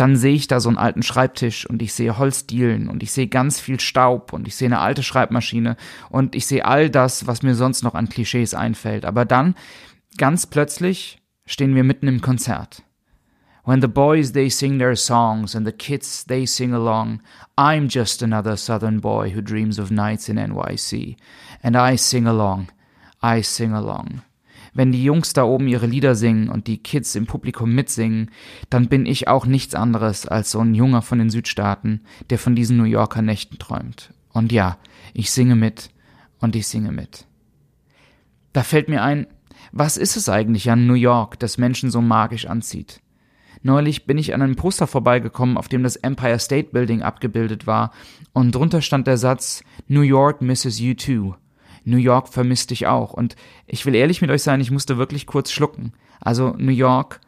dann 0.00 0.16
sehe 0.16 0.34
ich 0.34 0.46
da 0.46 0.60
so 0.60 0.70
einen 0.70 0.78
alten 0.78 1.02
Schreibtisch 1.02 1.66
und 1.66 1.82
ich 1.82 1.92
sehe 1.92 2.16
Holzdielen 2.16 2.88
und 2.88 3.02
ich 3.02 3.12
sehe 3.12 3.26
ganz 3.26 3.60
viel 3.60 3.78
Staub 3.78 4.32
und 4.32 4.48
ich 4.48 4.56
sehe 4.56 4.68
eine 4.68 4.78
alte 4.78 5.02
Schreibmaschine 5.02 5.76
und 6.08 6.34
ich 6.34 6.46
sehe 6.46 6.64
all 6.64 6.88
das, 6.88 7.26
was 7.26 7.42
mir 7.42 7.54
sonst 7.54 7.84
noch 7.84 7.94
an 7.94 8.08
Klischees 8.08 8.54
einfällt. 8.54 9.04
Aber 9.04 9.26
dann, 9.26 9.54
ganz 10.16 10.46
plötzlich, 10.46 11.20
stehen 11.44 11.74
wir 11.74 11.84
mitten 11.84 12.08
im 12.08 12.22
Konzert. 12.22 12.82
When 13.66 13.82
the 13.82 13.88
boys 13.88 14.32
they 14.32 14.48
sing 14.48 14.78
their 14.78 14.96
songs 14.96 15.54
and 15.54 15.66
the 15.66 15.72
kids 15.72 16.24
they 16.24 16.46
sing 16.46 16.72
along, 16.72 17.20
I'm 17.58 17.90
just 17.90 18.22
another 18.22 18.56
southern 18.56 19.02
boy 19.02 19.34
who 19.34 19.42
dreams 19.42 19.78
of 19.78 19.90
nights 19.90 20.30
in 20.30 20.38
NYC. 20.38 21.18
And 21.62 21.76
I 21.76 21.98
sing 21.98 22.26
along, 22.26 22.68
I 23.22 23.42
sing 23.42 23.74
along. 23.74 24.22
Wenn 24.72 24.92
die 24.92 25.02
Jungs 25.02 25.32
da 25.32 25.44
oben 25.44 25.68
ihre 25.68 25.86
Lieder 25.86 26.14
singen 26.14 26.48
und 26.48 26.66
die 26.66 26.78
Kids 26.78 27.14
im 27.14 27.26
Publikum 27.26 27.74
mitsingen, 27.74 28.30
dann 28.68 28.88
bin 28.88 29.06
ich 29.06 29.28
auch 29.28 29.46
nichts 29.46 29.74
anderes 29.74 30.26
als 30.26 30.50
so 30.50 30.60
ein 30.60 30.74
Junger 30.74 31.02
von 31.02 31.18
den 31.18 31.30
Südstaaten, 31.30 32.02
der 32.30 32.38
von 32.38 32.54
diesen 32.54 32.76
New 32.76 32.84
Yorker 32.84 33.22
Nächten 33.22 33.58
träumt. 33.58 34.12
Und 34.32 34.52
ja, 34.52 34.78
ich 35.12 35.30
singe 35.30 35.56
mit 35.56 35.90
und 36.38 36.54
ich 36.54 36.68
singe 36.68 36.92
mit. 36.92 37.26
Da 38.52 38.62
fällt 38.62 38.88
mir 38.88 39.02
ein, 39.02 39.26
was 39.72 39.96
ist 39.96 40.16
es 40.16 40.28
eigentlich 40.28 40.70
an 40.70 40.86
New 40.86 40.94
York, 40.94 41.38
das 41.38 41.58
Menschen 41.58 41.90
so 41.90 42.00
magisch 42.00 42.46
anzieht? 42.46 43.00
Neulich 43.62 44.06
bin 44.06 44.16
ich 44.16 44.32
an 44.34 44.42
einem 44.42 44.56
Poster 44.56 44.86
vorbeigekommen, 44.86 45.56
auf 45.56 45.68
dem 45.68 45.82
das 45.82 45.96
Empire 45.96 46.38
State 46.38 46.70
Building 46.72 47.02
abgebildet 47.02 47.66
war, 47.66 47.92
und 48.32 48.54
drunter 48.54 48.80
stand 48.80 49.06
der 49.06 49.18
Satz 49.18 49.62
New 49.86 50.00
York 50.00 50.40
misses 50.40 50.80
you 50.80 50.94
too. 50.94 51.34
New 51.84 51.96
York 51.96 52.28
vermisst 52.28 52.70
dich 52.70 52.86
auch. 52.86 53.12
Und 53.12 53.36
ich 53.66 53.86
will 53.86 53.94
ehrlich 53.94 54.20
mit 54.20 54.30
euch 54.30 54.42
sein, 54.42 54.60
ich 54.60 54.70
musste 54.70 54.98
wirklich 54.98 55.26
kurz 55.26 55.50
schlucken. 55.50 55.92
Also 56.20 56.54
New 56.58 56.72
York 56.72 57.20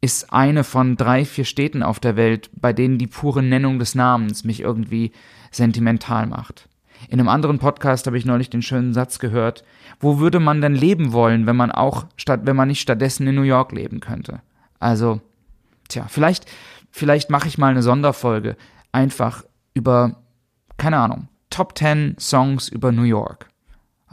ist 0.00 0.32
eine 0.32 0.64
von 0.64 0.96
drei, 0.96 1.24
vier 1.24 1.44
Städten 1.44 1.82
auf 1.82 2.00
der 2.00 2.16
Welt, 2.16 2.50
bei 2.54 2.72
denen 2.72 2.98
die 2.98 3.06
pure 3.06 3.42
Nennung 3.42 3.78
des 3.78 3.94
Namens 3.94 4.44
mich 4.44 4.60
irgendwie 4.60 5.12
sentimental 5.50 6.26
macht. 6.26 6.68
In 7.08 7.18
einem 7.18 7.28
anderen 7.28 7.58
Podcast 7.58 8.06
habe 8.06 8.18
ich 8.18 8.24
neulich 8.24 8.50
den 8.50 8.62
schönen 8.62 8.94
Satz 8.94 9.18
gehört, 9.18 9.64
wo 10.00 10.18
würde 10.18 10.40
man 10.40 10.60
denn 10.60 10.74
leben 10.74 11.12
wollen, 11.12 11.46
wenn 11.46 11.56
man 11.56 11.72
auch 11.72 12.06
statt, 12.16 12.40
wenn 12.44 12.56
man 12.56 12.68
nicht 12.68 12.80
stattdessen 12.80 13.26
in 13.26 13.34
New 13.34 13.42
York 13.42 13.72
leben 13.72 14.00
könnte? 14.00 14.40
Also, 14.78 15.20
tja, 15.88 16.06
vielleicht, 16.08 16.46
vielleicht 16.90 17.30
mache 17.30 17.48
ich 17.48 17.58
mal 17.58 17.70
eine 17.70 17.82
Sonderfolge 17.82 18.56
einfach 18.92 19.44
über, 19.74 20.16
keine 20.76 20.98
Ahnung, 20.98 21.28
Top 21.50 21.76
10 21.76 22.16
Songs 22.18 22.68
über 22.68 22.92
New 22.92 23.02
York. 23.02 23.48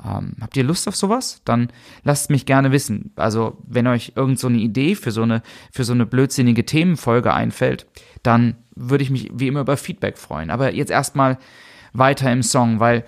Ähm, 0.06 0.36
habt 0.42 0.56
ihr 0.58 0.64
Lust 0.64 0.88
auf 0.88 0.96
sowas? 0.96 1.42
Dann 1.46 1.72
lasst 2.04 2.30
mich 2.30 2.46
gerne 2.46 2.72
wissen. 2.72 3.12
Also, 3.16 3.58
wenn 3.68 3.88
euch 3.88 4.14
irgend 4.16 4.40
so 4.40 4.48
eine 4.48 4.58
Idee 4.58 4.96
für 4.96 5.12
so 5.12 5.24
eine, 5.24 5.42
für 5.72 5.84
so 5.84 5.94
eine 5.94 6.06
blödsinnige 6.06 6.66
Themenfolge 6.66 7.34
einfällt, 7.34 7.86
dann 8.24 8.56
würde 8.76 9.04
ich 9.04 9.10
mich 9.10 9.30
wie 9.34 9.48
immer 9.48 9.62
über 9.62 9.78
Feedback 9.78 10.18
freuen. 10.18 10.50
Aber 10.50 10.74
jetzt 10.74 10.92
erstmal 10.92 11.38
weiter 11.94 12.32
im 12.32 12.44
Song, 12.44 12.80
weil 12.80 13.06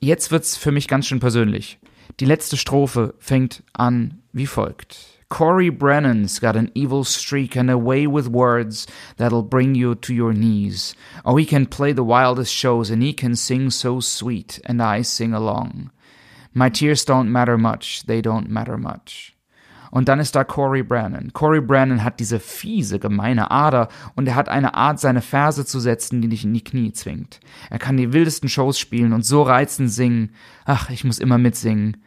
jetzt 0.00 0.30
wird's 0.30 0.56
für 0.56 0.72
mich 0.72 0.88
ganz 0.88 1.06
schön 1.06 1.20
persönlich. 1.20 1.78
Die 2.20 2.26
letzte 2.26 2.56
Strophe 2.56 3.14
fängt 3.18 3.62
an 3.72 4.22
wie 4.32 4.46
folgt. 4.46 5.16
Corey 5.28 5.70
Brennan's 5.70 6.38
got 6.38 6.54
an 6.54 6.70
evil 6.74 7.02
streak 7.02 7.56
and 7.56 7.68
a 7.68 7.76
way 7.76 8.06
with 8.06 8.28
words 8.28 8.86
that'll 9.16 9.42
bring 9.42 9.74
you 9.74 9.96
to 9.96 10.12
your 10.12 10.32
knees. 10.32 10.94
Oh, 11.24 11.36
he 11.36 11.44
can 11.44 11.66
play 11.66 11.92
the 11.92 12.04
wildest 12.04 12.54
shows 12.54 12.90
and 12.90 13.02
he 13.02 13.12
can 13.12 13.34
sing 13.34 13.70
so 13.70 13.98
sweet, 13.98 14.60
and 14.64 14.80
I 14.80 15.02
sing 15.02 15.34
along. 15.34 15.90
My 16.56 16.70
tears 16.70 17.06
don't 17.06 17.28
matter 17.28 17.58
much, 17.58 18.06
they 18.06 18.20
don't 18.20 18.48
matter 18.48 18.78
much. 18.78 19.34
Und 19.90 20.08
dann 20.08 20.20
ist 20.20 20.34
da 20.34 20.42
Corey 20.42 20.82
Brannon. 20.82 21.34
Corey 21.34 21.60
Brannon 21.60 22.02
hat 22.02 22.18
diese 22.18 22.40
fiese, 22.40 22.98
gemeine 22.98 23.50
Ader 23.50 23.88
und 24.14 24.26
er 24.26 24.36
hat 24.36 24.48
eine 24.48 24.72
Art, 24.72 24.98
seine 24.98 25.20
Verse 25.20 25.66
zu 25.66 25.80
setzen, 25.80 26.22
die 26.22 26.30
dich 26.30 26.44
in 26.44 26.54
die 26.54 26.64
Knie 26.64 26.92
zwingt. 26.92 27.40
Er 27.68 27.78
kann 27.78 27.98
die 27.98 28.14
wildesten 28.14 28.48
Shows 28.48 28.78
spielen 28.78 29.12
und 29.12 29.22
so 29.22 29.42
reizend 29.42 29.90
singen. 29.90 30.30
Ach, 30.64 30.88
ich 30.88 31.04
muss 31.04 31.18
immer 31.18 31.36
mitsingen. 31.36 31.98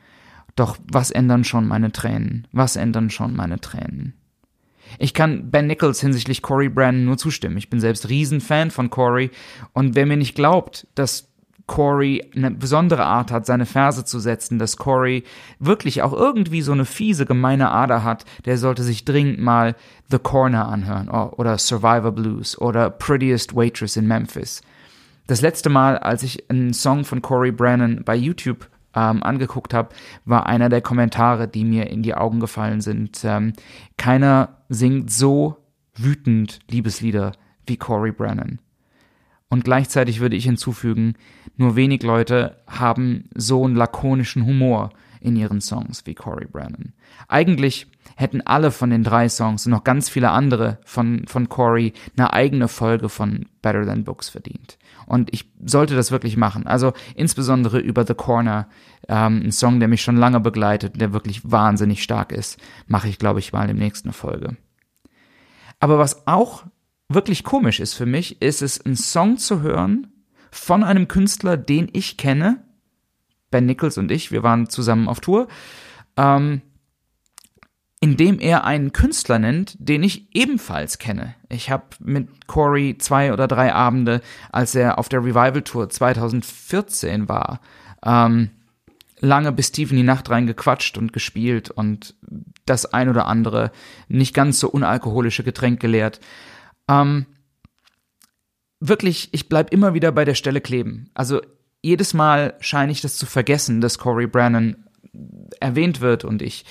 Doch 0.56 0.80
was 0.92 1.12
ändern 1.12 1.44
schon 1.44 1.68
meine 1.68 1.92
Tränen? 1.92 2.48
Was 2.52 2.76
ändern 2.76 3.12
schon 3.12 3.36
meine 3.36 3.62
Tränen? 3.62 4.16
Ich 4.98 5.14
kann 5.14 5.52
Ben 5.52 5.68
Nichols 5.68 6.02
hinsichtlich 6.02 6.42
Corey 6.42 6.70
Brannon 6.70 7.06
nur 7.06 7.20
zustimmen. 7.20 7.58
Ich 7.58 7.70
bin 7.70 7.80
selbst 7.80 8.10
Riesenfan 8.10 8.72
von 8.72 8.90
Corey 8.90 9.30
und 9.74 9.94
wer 9.94 10.08
mir 10.08 10.18
nicht 10.18 10.34
glaubt, 10.34 10.88
dass 10.96 11.29
Corey 11.70 12.26
eine 12.36 12.50
besondere 12.50 13.06
Art 13.06 13.32
hat, 13.32 13.46
seine 13.46 13.68
Verse 13.68 14.04
zu 14.04 14.20
setzen, 14.20 14.58
dass 14.58 14.76
Corey 14.76 15.24
wirklich 15.60 16.02
auch 16.02 16.14
irgendwie 16.14 16.64
so 16.64 16.72
eine 16.72 16.84
fiese, 16.84 17.28
gemeine 17.28 17.70
Ader 17.70 18.04
hat, 18.04 18.26
der 18.46 18.58
sollte 18.58 18.82
sich 18.82 19.06
dringend 19.06 19.40
mal 19.40 19.76
The 20.10 20.18
Corner 20.18 20.68
anhören 20.68 21.10
oh, 21.10 21.32
oder 21.38 21.60
Survivor 21.60 22.12
Blues 22.12 22.60
oder 22.60 22.90
Prettiest 22.90 23.56
Waitress 23.56 23.96
in 23.98 24.08
Memphis. 24.08 24.62
Das 25.28 25.42
letzte 25.42 25.70
Mal, 25.70 26.00
als 26.00 26.24
ich 26.24 26.50
einen 26.50 26.74
Song 26.74 27.06
von 27.06 27.22
Corey 27.22 27.52
Brennan 27.52 28.02
bei 28.04 28.16
YouTube 28.16 28.68
ähm, 28.96 29.22
angeguckt 29.22 29.76
habe, 29.76 29.90
war 30.26 30.48
einer 30.48 30.70
der 30.70 30.82
Kommentare, 30.82 31.48
die 31.48 31.66
mir 31.66 31.92
in 31.92 32.02
die 32.02 32.16
Augen 32.16 32.40
gefallen 32.40 32.82
sind. 32.82 33.22
Ähm, 33.24 33.54
keiner 33.96 34.58
singt 34.70 35.12
so 35.12 35.58
wütend 35.96 36.60
Liebeslieder 36.68 37.34
wie 37.68 37.78
Corey 37.78 38.12
Brennan. 38.12 38.60
Und 39.50 39.64
gleichzeitig 39.64 40.20
würde 40.20 40.36
ich 40.36 40.46
hinzufügen, 40.46 41.16
nur 41.58 41.76
wenig 41.76 42.04
Leute 42.04 42.58
haben 42.68 43.30
so 43.36 43.66
einen 43.66 43.76
lakonischen 43.76 44.46
Humor 44.46 44.92
in 45.22 45.36
ihren 45.36 45.60
Songs 45.60 46.06
wie 46.06 46.14
Corey 46.14 46.46
Brennan. 46.46 46.94
Eigentlich 47.28 47.88
hätten 48.16 48.42
alle 48.42 48.72
von 48.72 48.90
den 48.90 49.04
drei 49.04 49.28
Songs 49.28 49.66
und 49.66 49.72
noch 49.72 49.84
ganz 49.84 50.08
viele 50.08 50.30
andere 50.30 50.78
von, 50.86 51.26
von 51.28 51.50
Corey 51.50 51.94
eine 52.16 52.32
eigene 52.34 52.68
Folge 52.68 53.10
von 53.10 53.48
Better 53.62 53.86
Than 53.86 54.04
Books 54.04 54.30
verdient. 54.30 54.78
Und 55.06 55.34
ich 55.34 55.52
sollte 55.66 55.96
das 55.96 56.12
wirklich 56.12 56.38
machen. 56.38 56.68
Also 56.68 56.94
insbesondere 57.16 57.80
über 57.80 58.06
The 58.06 58.14
Corner, 58.14 58.68
ähm, 59.08 59.42
ein 59.46 59.52
Song, 59.52 59.80
der 59.80 59.90
mich 59.90 60.02
schon 60.02 60.18
lange 60.18 60.40
begleitet, 60.40 61.02
der 61.02 61.14
wirklich 61.14 61.50
wahnsinnig 61.50 62.04
stark 62.04 62.32
ist, 62.32 62.60
mache 62.88 63.10
ich, 63.10 63.18
glaube 63.18 63.40
ich, 63.40 63.52
mal 63.52 63.70
im 63.70 63.78
nächsten 63.78 64.14
Folge. 64.14 64.56
Aber 65.80 65.98
was 65.98 66.28
auch 66.28 66.66
wirklich 67.10 67.44
komisch 67.44 67.80
ist 67.80 67.94
für 67.94 68.06
mich, 68.06 68.42
ist 68.42 68.62
es, 68.62 68.80
einen 68.86 68.96
Song 68.96 69.38
zu 69.38 69.62
hören 69.62 70.08
von 70.52 70.84
einem 70.84 71.08
Künstler, 71.08 71.58
den 71.58 71.90
ich 71.92 72.18
kenne. 72.18 72.64
Ben 73.52 73.66
Nichols 73.66 73.98
und 73.98 74.12
ich, 74.12 74.32
wir 74.32 74.44
waren 74.44 74.70
zusammen 74.70 75.08
auf 75.08 75.20
Tour. 75.20 75.48
Ähm, 76.16 76.62
indem 78.02 78.40
er 78.40 78.64
einen 78.64 78.94
Künstler 78.94 79.40
nennt, 79.40 79.76
den 79.78 80.04
ich 80.04 80.34
ebenfalls 80.34 81.00
kenne. 81.00 81.36
Ich 81.50 81.70
habe 81.70 81.84
mit 82.00 82.48
Corey 82.48 82.98
zwei 82.98 83.34
oder 83.34 83.48
drei 83.48 83.74
Abende, 83.74 84.22
als 84.52 84.74
er 84.74 84.98
auf 84.98 85.10
der 85.10 85.20
Revival 85.20 85.62
Tour 85.64 85.90
2014 85.90 87.28
war, 87.28 87.60
ähm, 88.06 88.52
lange 89.20 89.52
bis 89.52 89.74
tief 89.74 89.92
in 89.92 89.98
die 89.98 90.04
Nacht 90.04 90.30
rein 90.30 90.48
gequatscht 90.48 90.98
und 90.98 91.12
gespielt 91.12 91.72
und 91.72 92.16
das 92.66 92.86
ein 92.86 93.10
oder 93.10 93.26
andere 93.26 93.72
nicht 94.08 94.34
ganz 94.34 94.60
so 94.62 94.70
unalkoholische 94.70 95.44
Getränk 95.44 95.82
geleert. 95.82 96.22
Ähm, 96.90 97.28
wirklich, 98.80 99.30
ich 99.32 99.48
bleib 99.48 99.72
immer 99.72 99.94
wieder 99.94 100.12
bei 100.12 100.26
der 100.26 100.36
Stelle 100.36 100.60
kleben. 100.60 101.10
Also 101.14 101.42
jedes 101.82 102.14
Mal 102.14 102.56
scheine 102.60 102.92
ich 102.92 103.02
das 103.02 103.16
zu 103.16 103.26
vergessen, 103.26 103.80
dass 103.80 104.00
Corey 104.00 104.28
Brannon 104.28 104.76
erwähnt 105.60 106.02
wird 106.02 106.26
und 106.26 106.42
ich, 106.42 106.66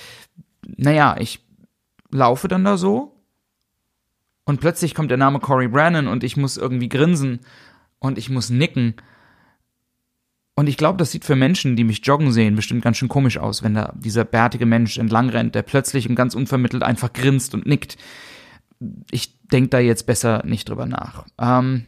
naja, 0.67 1.17
ich 1.19 1.41
laufe 2.11 2.49
dann 2.49 2.65
da 2.65 2.77
so 2.77 3.23
und 4.45 4.61
plötzlich 4.61 4.95
kommt 4.95 5.11
der 5.11 5.19
Name 5.19 5.39
Corey 5.39 5.69
Brannon 5.69 6.09
und 6.09 6.25
ich 6.25 6.37
muss 6.37 6.57
irgendwie 6.57 6.89
grinsen 6.89 7.41
und 8.01 8.19
ich 8.19 8.29
muss 8.29 8.51
nicken. 8.51 8.95
Und 10.55 10.69
ich 10.69 10.77
glaube, 10.77 10.99
das 10.99 11.13
sieht 11.13 11.25
für 11.25 11.37
Menschen, 11.37 11.77
die 11.77 11.85
mich 11.85 12.05
joggen 12.05 12.33
sehen, 12.33 12.57
bestimmt 12.57 12.83
ganz 12.83 12.97
schön 12.97 13.09
komisch 13.09 13.39
aus, 13.39 13.63
wenn 13.63 13.75
da 13.75 13.93
dieser 13.97 14.25
bärtige 14.25 14.67
Mensch 14.67 14.99
entlang 14.99 15.29
rennt, 15.31 15.55
der 15.55 15.63
plötzlich 15.63 16.09
und 16.09 16.17
ganz 16.17 16.35
unvermittelt 16.35 16.83
einfach 16.83 17.13
grinst 17.13 17.55
und 17.55 17.67
nickt 17.67 17.97
ich 19.11 19.38
denke 19.53 19.71
da 19.71 19.79
jetzt 19.79 20.07
besser 20.07 20.43
nicht 20.45 20.69
drüber 20.69 20.87
nach. 20.87 21.25
Ähm, 21.39 21.87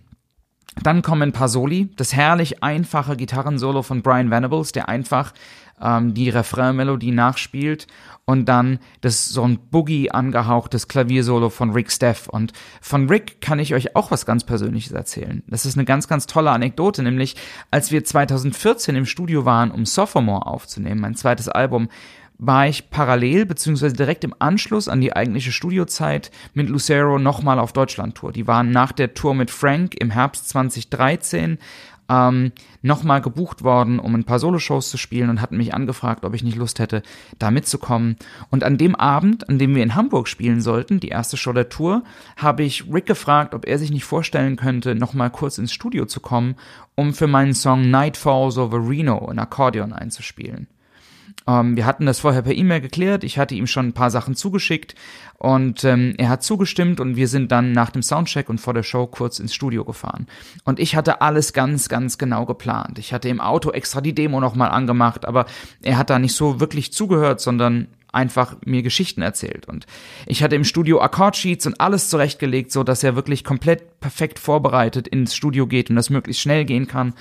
dann 0.83 1.03
kommen 1.03 1.23
ein 1.23 1.33
paar 1.33 1.49
Soli. 1.49 1.91
Das 1.97 2.15
herrlich 2.15 2.63
einfache 2.63 3.17
Gitarrensolo 3.17 3.83
von 3.83 4.03
Brian 4.03 4.31
Venables, 4.31 4.73
der 4.73 4.89
einfach 4.89 5.33
ähm, 5.81 6.15
die 6.15 6.31
Refrain-Melodie 6.31 7.11
nachspielt. 7.11 7.87
Und 8.25 8.49
dann 8.49 8.79
das 9.01 9.29
so 9.29 9.43
ein 9.43 9.59
Boogie 9.59 10.13
angehauchtes 10.13 10.87
Klaviersolo 10.87 11.51
von 11.51 11.71
Rick 11.71 11.91
Steff. 11.91 12.29
Und 12.29 12.53
von 12.81 13.09
Rick 13.09 13.41
kann 13.41 13.59
ich 13.59 13.75
euch 13.75 13.97
auch 13.97 14.13
was 14.13 14.25
ganz 14.25 14.45
Persönliches 14.45 14.93
erzählen. 14.93 15.43
Das 15.49 15.67
ist 15.67 15.77
eine 15.77 15.85
ganz, 15.85 16.07
ganz 16.07 16.27
tolle 16.27 16.53
Anekdote, 16.53 17.03
nämlich 17.03 17.35
als 17.73 17.91
wir 17.91 18.05
2014 18.05 18.95
im 18.95 19.07
Studio 19.07 19.45
waren, 19.45 19.73
um 19.73 19.85
Sophomore 19.85 20.47
aufzunehmen, 20.47 21.01
mein 21.01 21.17
zweites 21.17 21.49
Album, 21.49 21.89
war 22.41 22.67
ich 22.67 22.89
parallel 22.89 23.45
beziehungsweise 23.45 23.95
direkt 23.95 24.25
im 24.25 24.35
Anschluss 24.39 24.89
an 24.89 25.03
die 25.03 25.15
eigentliche 25.15 25.53
Studiozeit 25.53 26.31
mit 26.55 26.71
Lucero 26.71 27.19
nochmal 27.19 27.59
auf 27.59 27.75
Deutschland-Tour. 27.75 28.33
Die 28.33 28.47
waren 28.47 28.71
nach 28.71 28.93
der 28.93 29.13
Tour 29.13 29.35
mit 29.35 29.51
Frank 29.51 29.95
im 30.01 30.11
Herbst 30.11 30.49
2013 30.49 31.59
ähm, 32.09 32.53
nochmal 32.81 33.21
gebucht 33.21 33.63
worden, 33.63 33.99
um 33.99 34.15
ein 34.15 34.25
paar 34.25 34.39
Soloshows 34.39 34.89
zu 34.89 34.97
spielen 34.97 35.29
und 35.29 35.43
hatten 35.43 35.59
mich 35.59 35.75
angefragt, 35.75 36.25
ob 36.25 36.35
ich 36.35 36.43
nicht 36.43 36.57
Lust 36.57 36.79
hätte, 36.79 37.03
da 37.39 37.51
mitzukommen. 37.51 38.17
Und 38.49 38.65
an 38.65 38.79
dem 38.79 38.97
Abend, 38.97 39.47
an 39.51 39.59
dem 39.59 39.75
wir 39.75 39.83
in 39.83 39.95
Hamburg 39.95 40.27
spielen 40.27 40.63
sollten, 40.63 40.99
die 40.99 41.09
erste 41.09 41.37
Show 41.37 41.53
der 41.53 41.69
Tour, 41.69 42.03
habe 42.39 42.63
ich 42.63 42.91
Rick 42.91 43.05
gefragt, 43.05 43.55
ob 43.55 43.67
er 43.67 43.79
sich 43.79 43.91
nicht 43.91 44.05
vorstellen 44.05 44.57
könnte, 44.57 44.95
nochmal 44.95 45.29
kurz 45.29 45.59
ins 45.59 45.75
Studio 45.75 46.07
zu 46.07 46.21
kommen, 46.21 46.57
um 46.95 47.13
für 47.13 47.27
meinen 47.27 47.53
Song 47.53 47.91
Night 47.91 48.17
Falls 48.17 48.57
over 48.57 48.89
Reno 48.89 49.29
ein 49.29 49.39
Akkordeon 49.39 49.93
einzuspielen. 49.93 50.69
Ähm, 51.47 51.77
wir 51.77 51.87
hatten 51.87 52.07
das 52.07 52.21
vorher 52.21 52.43
per 52.43 52.55
E-Mail 52.55 52.81
geklärt. 52.81 53.25
Ich 53.25 53.39
hatte 53.39 53.55
ihm 53.55 53.67
schon 53.67 53.89
ein 53.89 53.93
paar 53.93 54.11
Sachen 54.11 54.35
zugeschickt 54.35 54.95
und 55.39 55.85
ähm, 55.85 56.15
er 56.19 56.29
hat 56.29 56.43
zugestimmt 56.43 57.01
und 57.01 57.17
wir 57.17 57.29
sind 57.29 57.51
dann 57.51 57.73
nach 57.73 57.91
dem 57.91 58.03
Soundcheck 58.03 58.49
und 58.49 58.61
vor 58.61 58.75
der 58.75 58.83
Show 58.83 59.07
kurz 59.07 59.39
ins 59.39 59.55
Studio 59.55 59.85
gefahren. 59.85 60.27
Und 60.65 60.79
ich 60.79 60.97
hatte 60.97 61.21
alles 61.23 61.53
ganz, 61.53 61.89
ganz 61.89 62.19
genau 62.19 62.47
geplant. 62.47 62.99
Ich 62.99 63.13
hatte 63.13 63.29
im 63.29 63.41
Auto 63.41 63.71
extra 63.71 64.01
die 64.01 64.15
Demo 64.15 64.41
nochmal 64.41 64.71
angemacht, 64.71 65.25
aber 65.25 65.47
er 65.83 65.97
hat 65.97 66.11
da 66.11 66.19
nicht 66.19 66.35
so 66.35 66.61
wirklich 66.61 66.93
zugehört, 66.93 67.41
sondern 67.41 67.89
einfach 68.13 68.57
mir 68.65 68.83
Geschichten 68.83 69.23
erzählt. 69.23 69.67
Und 69.67 69.87
ich 70.27 70.43
hatte 70.43 70.57
im 70.57 70.65
Studio 70.65 71.01
Akkordsheets 71.01 71.67
und 71.67 71.81
alles 71.81 72.09
zurechtgelegt, 72.09 72.73
so 72.73 72.83
dass 72.83 73.03
er 73.03 73.17
wirklich 73.17 73.45
komplett 73.45 74.01
perfekt 74.01 74.39
vorbereitet 74.39 75.09
ins 75.09 75.35
Studio 75.35 75.67
geht 75.67 75.91
und 75.91 75.97
das 75.97 76.11
möglichst 76.11 76.43
schnell 76.43 76.65
gehen 76.65 76.87
kann. 76.87 77.15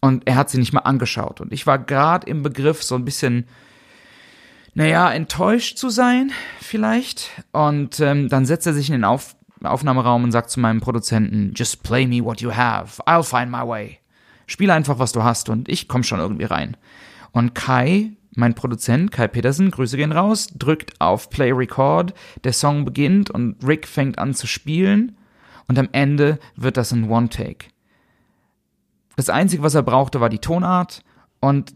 Und 0.00 0.26
er 0.26 0.36
hat 0.36 0.50
sie 0.50 0.58
nicht 0.58 0.72
mal 0.72 0.80
angeschaut. 0.80 1.40
Und 1.40 1.52
ich 1.52 1.66
war 1.66 1.78
gerade 1.78 2.26
im 2.26 2.42
Begriff, 2.42 2.82
so 2.82 2.94
ein 2.94 3.04
bisschen, 3.04 3.46
naja, 4.74 5.12
enttäuscht 5.12 5.78
zu 5.78 5.88
sein, 5.88 6.32
vielleicht. 6.60 7.30
Und 7.52 8.00
ähm, 8.00 8.28
dann 8.28 8.46
setzt 8.46 8.66
er 8.66 8.74
sich 8.74 8.88
in 8.88 8.94
den 8.94 9.04
Auf 9.04 9.36
Aufnahmeraum 9.62 10.24
und 10.24 10.32
sagt 10.32 10.50
zu 10.50 10.60
meinem 10.60 10.80
Produzenten, 10.80 11.52
just 11.54 11.82
play 11.82 12.06
me 12.06 12.22
what 12.22 12.40
you 12.40 12.54
have, 12.54 13.02
I'll 13.04 13.22
find 13.22 13.50
my 13.50 13.66
way. 13.66 13.98
Spiel 14.46 14.70
einfach, 14.70 14.98
was 14.98 15.12
du 15.12 15.22
hast 15.22 15.48
und 15.48 15.68
ich 15.68 15.88
komm 15.88 16.02
schon 16.02 16.20
irgendwie 16.20 16.44
rein. 16.44 16.76
Und 17.32 17.54
Kai, 17.54 18.12
mein 18.34 18.54
Produzent, 18.54 19.10
Kai 19.12 19.28
Petersen, 19.28 19.70
Grüße 19.70 19.96
gehen 19.96 20.12
raus, 20.12 20.48
drückt 20.56 21.00
auf 21.00 21.30
Play 21.30 21.52
Record, 21.52 22.14
der 22.42 22.52
Song 22.52 22.84
beginnt 22.84 23.30
und 23.30 23.56
Rick 23.66 23.86
fängt 23.86 24.18
an 24.18 24.34
zu 24.34 24.46
spielen 24.46 25.16
und 25.68 25.78
am 25.78 25.88
Ende 25.92 26.38
wird 26.56 26.76
das 26.76 26.92
ein 26.92 27.08
One-Take. 27.08 27.66
Das 29.16 29.30
Einzige, 29.30 29.62
was 29.62 29.74
er 29.74 29.82
brauchte, 29.82 30.20
war 30.20 30.28
die 30.28 30.40
Tonart 30.40 31.02
und 31.40 31.74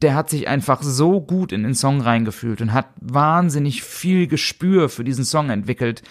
der 0.00 0.14
hat 0.14 0.30
sich 0.30 0.48
einfach 0.48 0.82
so 0.82 1.20
gut 1.20 1.52
in 1.52 1.62
den 1.62 1.74
Song 1.74 2.00
reingefühlt 2.00 2.60
und 2.60 2.72
hat 2.72 2.88
wahnsinnig 3.00 3.82
viel 3.82 4.26
Gespür 4.26 4.88
für 4.88 5.04
diesen 5.04 5.24
Song 5.24 5.50
entwickelt, 5.50 6.02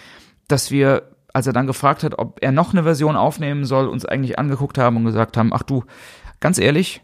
dass 0.47 0.71
wir, 0.71 1.11
als 1.33 1.47
er 1.47 1.53
dann 1.53 1.67
gefragt 1.67 2.03
hat, 2.03 2.17
ob 2.17 2.39
er 2.41 2.51
noch 2.51 2.73
eine 2.73 2.83
Version 2.83 3.17
aufnehmen 3.17 3.65
soll, 3.65 3.87
uns 3.87 4.05
eigentlich 4.05 4.39
angeguckt 4.39 4.77
haben 4.77 4.97
und 4.97 5.05
gesagt 5.05 5.35
haben, 5.35 5.51
ach 5.53 5.63
du, 5.63 5.83
ganz 6.39 6.57
ehrlich, 6.57 7.01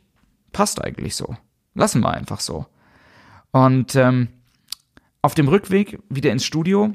passt 0.53 0.82
eigentlich 0.82 1.15
so. 1.15 1.36
Lassen 1.78 2.02
wir 2.02 2.12
einfach 2.12 2.40
so. 2.40 2.66
Und 3.52 3.96
ähm, 3.96 4.30
auf 5.22 5.36
dem 5.36 5.48
Rückweg 5.48 6.00
wieder 6.10 6.32
ins 6.32 6.44
Studio 6.44 6.94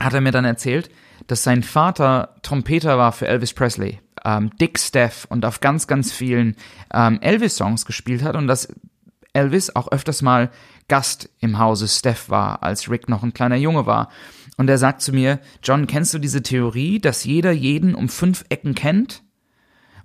hat 0.00 0.12
er 0.12 0.20
mir 0.20 0.32
dann 0.32 0.44
erzählt, 0.44 0.90
dass 1.28 1.44
sein 1.44 1.62
Vater 1.62 2.36
Trompeter 2.42 2.98
war 2.98 3.12
für 3.12 3.28
Elvis 3.28 3.52
Presley, 3.54 4.00
ähm, 4.24 4.50
Dick 4.60 4.78
Steph 4.78 5.26
und 5.28 5.44
auf 5.44 5.60
ganz, 5.60 5.86
ganz 5.86 6.12
vielen 6.12 6.56
ähm, 6.92 7.20
Elvis-Songs 7.20 7.86
gespielt 7.86 8.22
hat 8.22 8.36
und 8.36 8.48
dass 8.48 8.68
Elvis 9.32 9.74
auch 9.74 9.90
öfters 9.92 10.20
mal 10.20 10.50
Gast 10.88 11.30
im 11.38 11.58
Hause 11.58 11.88
Steph 11.88 12.28
war, 12.28 12.62
als 12.62 12.90
Rick 12.90 13.08
noch 13.08 13.22
ein 13.22 13.32
kleiner 13.32 13.56
Junge 13.56 13.86
war. 13.86 14.08
Und 14.56 14.68
er 14.68 14.78
sagt 14.78 15.00
zu 15.00 15.12
mir, 15.12 15.38
John, 15.62 15.86
kennst 15.86 16.12
du 16.12 16.18
diese 16.18 16.42
Theorie, 16.42 16.98
dass 17.00 17.24
jeder 17.24 17.52
jeden 17.52 17.94
um 17.94 18.08
fünf 18.08 18.44
Ecken 18.48 18.74
kennt? 18.74 19.22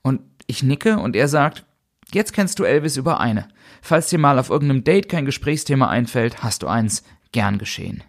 Und 0.02 0.22
ich 0.46 0.64
nicke 0.64 1.00
und 1.00 1.16
er 1.16 1.28
sagt, 1.28 1.66
jetzt 2.14 2.34
kennst 2.34 2.60
du 2.60 2.64
Elvis 2.64 2.98
über 2.98 3.20
eine. 3.20 3.48
Falls 3.82 4.10
dir 4.10 4.20
mal 4.20 4.40
auf 4.40 4.50
irgendeinem 4.50 4.84
Date 4.84 5.10
kein 5.10 5.26
Gesprächsthema 5.26 5.88
einfällt, 5.88 6.44
hast 6.44 6.64
du 6.64 6.68
eins 6.68 7.04
gern 7.32 7.58
geschehen. 7.58 8.04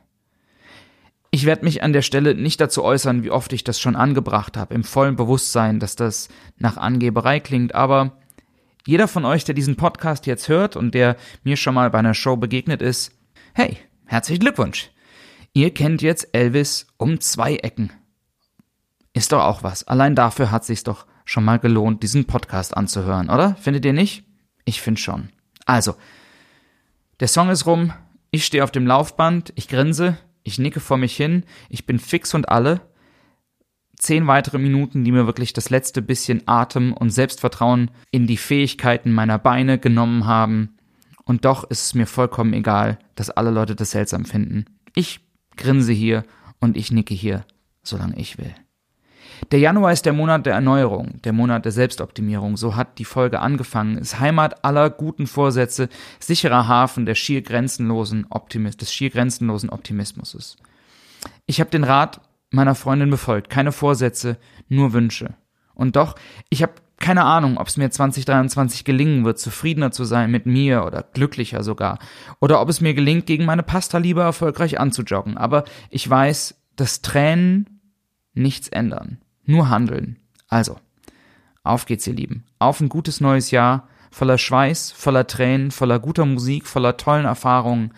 Ich 1.31 1.45
werde 1.45 1.65
mich 1.65 1.83
an 1.83 1.93
der 1.93 2.03
Stelle 2.03 2.35
nicht 2.35 2.61
dazu 2.61 2.83
äußern, 2.83 3.23
wie 3.23 3.31
oft 3.31 3.53
ich 3.53 3.63
das 3.63 3.81
schon 3.81 3.97
angebracht 3.97 4.57
habe, 4.57 4.75
im 4.75 4.83
vollen 4.83 5.17
Bewusstsein, 5.17 5.79
dass 5.79 5.95
das 5.95 6.29
nach 6.57 6.79
Angeberei 6.79 7.39
klingt, 7.39 7.75
aber 7.75 8.19
jeder 8.87 9.09
von 9.09 9.27
euch, 9.27 9.45
der 9.45 9.55
diesen 9.55 9.77
Podcast 9.77 10.25
jetzt 10.27 10.49
hört 10.49 10.75
und 10.75 10.95
der 10.95 11.17
mir 11.45 11.57
schon 11.57 11.75
mal 11.75 11.91
bei 11.91 11.99
einer 11.99 12.15
Show 12.15 12.37
begegnet 12.37 12.81
ist, 12.81 13.13
hey, 13.53 13.77
herzlichen 14.07 14.41
Glückwunsch. 14.41 14.91
Ihr 15.53 15.75
kennt 15.75 16.01
jetzt 16.01 16.29
Elvis 16.33 16.87
um 16.97 17.21
zwei 17.21 17.57
Ecken. 17.57 17.93
Ist 19.13 19.33
doch 19.33 19.43
auch 19.43 19.63
was. 19.63 19.87
Allein 19.87 20.15
dafür 20.15 20.51
hat 20.51 20.65
sich's 20.65 20.85
doch 20.85 21.05
schon 21.29 21.45
mal 21.45 21.59
gelohnt, 21.59 22.03
diesen 22.03 22.25
Podcast 22.25 22.75
anzuhören, 22.75 23.29
oder? 23.29 23.55
Findet 23.57 23.85
ihr 23.85 23.93
nicht? 23.93 24.25
Ich 24.65 24.81
finde 24.81 24.99
schon. 24.99 25.29
Also, 25.67 25.95
der 27.21 27.29
Song 27.29 27.51
ist 27.51 27.67
rum, 27.67 27.93
ich 28.31 28.47
stehe 28.47 28.65
auf 28.65 28.71
dem 28.71 28.87
Laufband, 28.87 29.53
ich 29.55 29.69
grinse, 29.69 30.17
ich 30.43 30.59
nicke 30.59 30.81
vor 30.81 30.97
mich 30.97 31.15
hin, 31.15 31.45
ich 31.69 31.85
bin 31.85 31.99
fix 31.99 32.33
und 32.33 32.49
alle 32.49 32.81
zehn 33.97 34.27
weitere 34.27 34.59
Minuten, 34.59 35.05
die 35.05 35.13
mir 35.13 35.27
wirklich 35.27 35.53
das 35.53 35.69
letzte 35.69 36.01
bisschen 36.01 36.45
Atem 36.47 36.95
und 36.95 37.11
Selbstvertrauen 37.11 37.91
in 38.11 38.27
die 38.27 38.37
Fähigkeiten 38.39 39.13
meiner 39.13 39.39
Beine 39.39 39.79
genommen 39.79 40.25
haben. 40.25 40.79
Und 41.25 41.45
doch 41.45 41.65
ist 41.65 41.85
es 41.85 41.95
mir 41.95 42.07
vollkommen 42.07 42.55
egal, 42.55 42.99
dass 43.17 43.29
alle 43.29 43.51
Leute 43.51 43.75
das 43.75 43.91
seltsam 43.91 44.25
finden. 44.25 44.65
Ich 44.95 45.21
grinse 45.57 45.93
hier 45.93 46.25
und 46.59 46.77
ich 46.77 46.91
nicke 46.91 47.13
hier, 47.13 47.45
solange 47.83 48.17
ich 48.17 48.39
will. 48.39 48.55
Der 49.51 49.59
Januar 49.59 49.93
ist 49.93 50.07
der 50.07 50.13
Monat 50.13 50.47
der 50.47 50.55
Erneuerung, 50.55 51.21
der 51.23 51.33
Monat 51.33 51.65
der 51.65 51.73
Selbstoptimierung. 51.73 52.57
So 52.57 52.77
hat 52.77 52.99
die 52.99 53.05
Folge 53.05 53.41
angefangen. 53.41 53.99
Ist 53.99 54.21
Heimat 54.21 54.65
aller 54.65 54.91
guten 54.91 55.27
Vorsätze, 55.27 55.89
sicherer 56.19 56.69
Hafen 56.69 57.07
der 57.07 57.15
schier 57.15 57.43
grenzenlosen 57.43 58.27
Optimist, 58.31 58.81
des 58.81 58.93
schier 58.93 59.11
grenzenlosen 59.11 59.71
Optimismus. 59.71 60.57
Ich 61.47 61.61
habe 61.61 61.71
den 61.71 61.85
Rat 61.85 62.21
meiner 62.51 62.75
Freundin 62.75 63.11
befolgt. 63.11 63.51
Keine 63.51 63.73
Vorsätze, 63.73 64.37
nur 64.69 64.93
Wünsche. 64.93 65.35
Und 65.75 65.97
doch, 65.97 66.17
ich 66.49 66.63
habe 66.63 66.73
keine 66.99 67.25
Ahnung, 67.25 67.59
ob 67.59 67.69
es 67.69 67.77
mir 67.77 67.91
2023 67.91 68.85
gelingen 68.85 69.25
wird, 69.25 69.39
zufriedener 69.39 69.93
zu 69.93 70.05
sein 70.05 70.31
mit 70.31 70.47
mir 70.47 70.85
oder 70.85 71.05
glücklicher 71.15 71.63
sogar. 71.63 71.99
Oder 72.41 72.61
ob 72.61 72.69
es 72.69 72.81
mir 72.81 72.93
gelingt, 72.93 73.27
gegen 73.27 73.45
meine 73.45 73.63
Pasta 73.63 73.99
lieber 73.99 74.25
erfolgreich 74.25 74.81
anzujoggen. 74.81 75.39
Aber 75.39 75.65
ich 75.91 76.09
weiß, 76.09 76.61
dass 76.75 77.03
Tränen 77.03 77.81
nichts 78.35 78.69
ändern. 78.69 79.19
Nur 79.49 79.71
handeln. 79.71 80.19
Also, 80.47 80.77
auf 81.63 81.87
geht's, 81.87 82.07
ihr 82.07 82.13
Lieben. 82.13 82.45
Auf 82.59 82.81
ein 82.81 82.91
gutes 82.91 83.23
neues 83.23 83.51
Jahr. 83.51 83.89
Voller 84.11 84.37
Schweiß, 84.37 84.93
voller 84.93 85.27
Tränen, 85.27 85.71
voller 85.71 85.99
guter 85.99 86.27
Musik, 86.27 86.67
voller 86.67 86.99
tollen 86.99 87.25
Erfahrungen. 87.25 87.95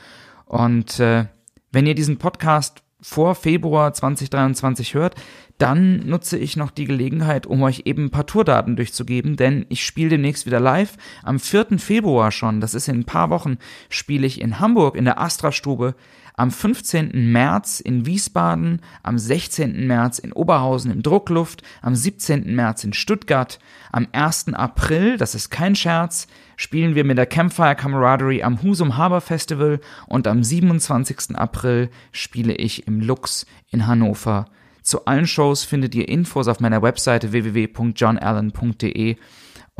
Und 0.46 1.00
äh, 1.00 1.26
wenn 1.72 1.86
ihr 1.86 1.96
diesen 1.96 2.18
Podcast 2.18 2.84
vor 3.00 3.34
Februar 3.34 3.92
2023 3.92 4.94
hört, 4.94 5.16
dann 5.58 6.06
nutze 6.06 6.38
ich 6.38 6.56
noch 6.56 6.70
die 6.70 6.84
Gelegenheit, 6.84 7.46
um 7.46 7.62
euch 7.62 7.82
eben 7.84 8.04
ein 8.04 8.10
paar 8.10 8.26
Tourdaten 8.26 8.76
durchzugeben, 8.76 9.36
denn 9.36 9.66
ich 9.70 9.84
spiele 9.84 10.10
demnächst 10.10 10.46
wieder 10.46 10.60
live. 10.60 10.96
Am 11.24 11.40
4. 11.40 11.78
Februar 11.78 12.30
schon, 12.30 12.60
das 12.60 12.74
ist 12.74 12.86
in 12.86 13.00
ein 13.00 13.04
paar 13.04 13.28
Wochen, 13.30 13.58
spiele 13.88 14.26
ich 14.26 14.40
in 14.40 14.60
Hamburg 14.60 14.96
in 14.96 15.04
der 15.04 15.20
Astra-Stube, 15.20 15.96
am 16.40 16.50
15. 16.50 17.31
März 17.31 17.81
in 17.81 18.07
Wiesbaden, 18.07 18.81
am 19.03 19.18
16. 19.18 19.87
März 19.87 20.18
in 20.18 20.33
Oberhausen 20.33 20.90
im 20.90 21.03
Druckluft, 21.03 21.62
am 21.83 21.94
17. 21.94 22.55
März 22.55 22.83
in 22.83 22.94
Stuttgart, 22.94 23.59
am 23.92 24.09
1. 24.12 24.55
April, 24.55 25.18
das 25.18 25.35
ist 25.35 25.50
kein 25.50 25.76
Scherz, 25.76 26.29
spielen 26.57 26.94
wir 26.94 27.05
mit 27.05 27.18
der 27.18 27.26
Campfire 27.26 27.76
Camaraderie 27.76 28.42
am 28.42 28.62
Husum 28.62 28.96
Harbor 28.96 29.20
Festival 29.20 29.81
und 30.07 30.26
am 30.26 30.42
27. 30.42 31.37
April 31.37 31.90
spiele 32.11 32.55
ich 32.55 32.87
im 32.87 33.03
Lux 33.03 33.44
in 33.68 33.87
Hannover. 33.87 34.46
Zu 34.81 35.05
allen 35.05 35.26
Shows 35.26 35.64
findet 35.64 35.94
ihr 35.94 36.09
Infos 36.09 36.48
auf 36.48 36.61
meiner 36.61 36.81
Webseite 36.81 37.33
www.johnallen.de. 37.33 39.16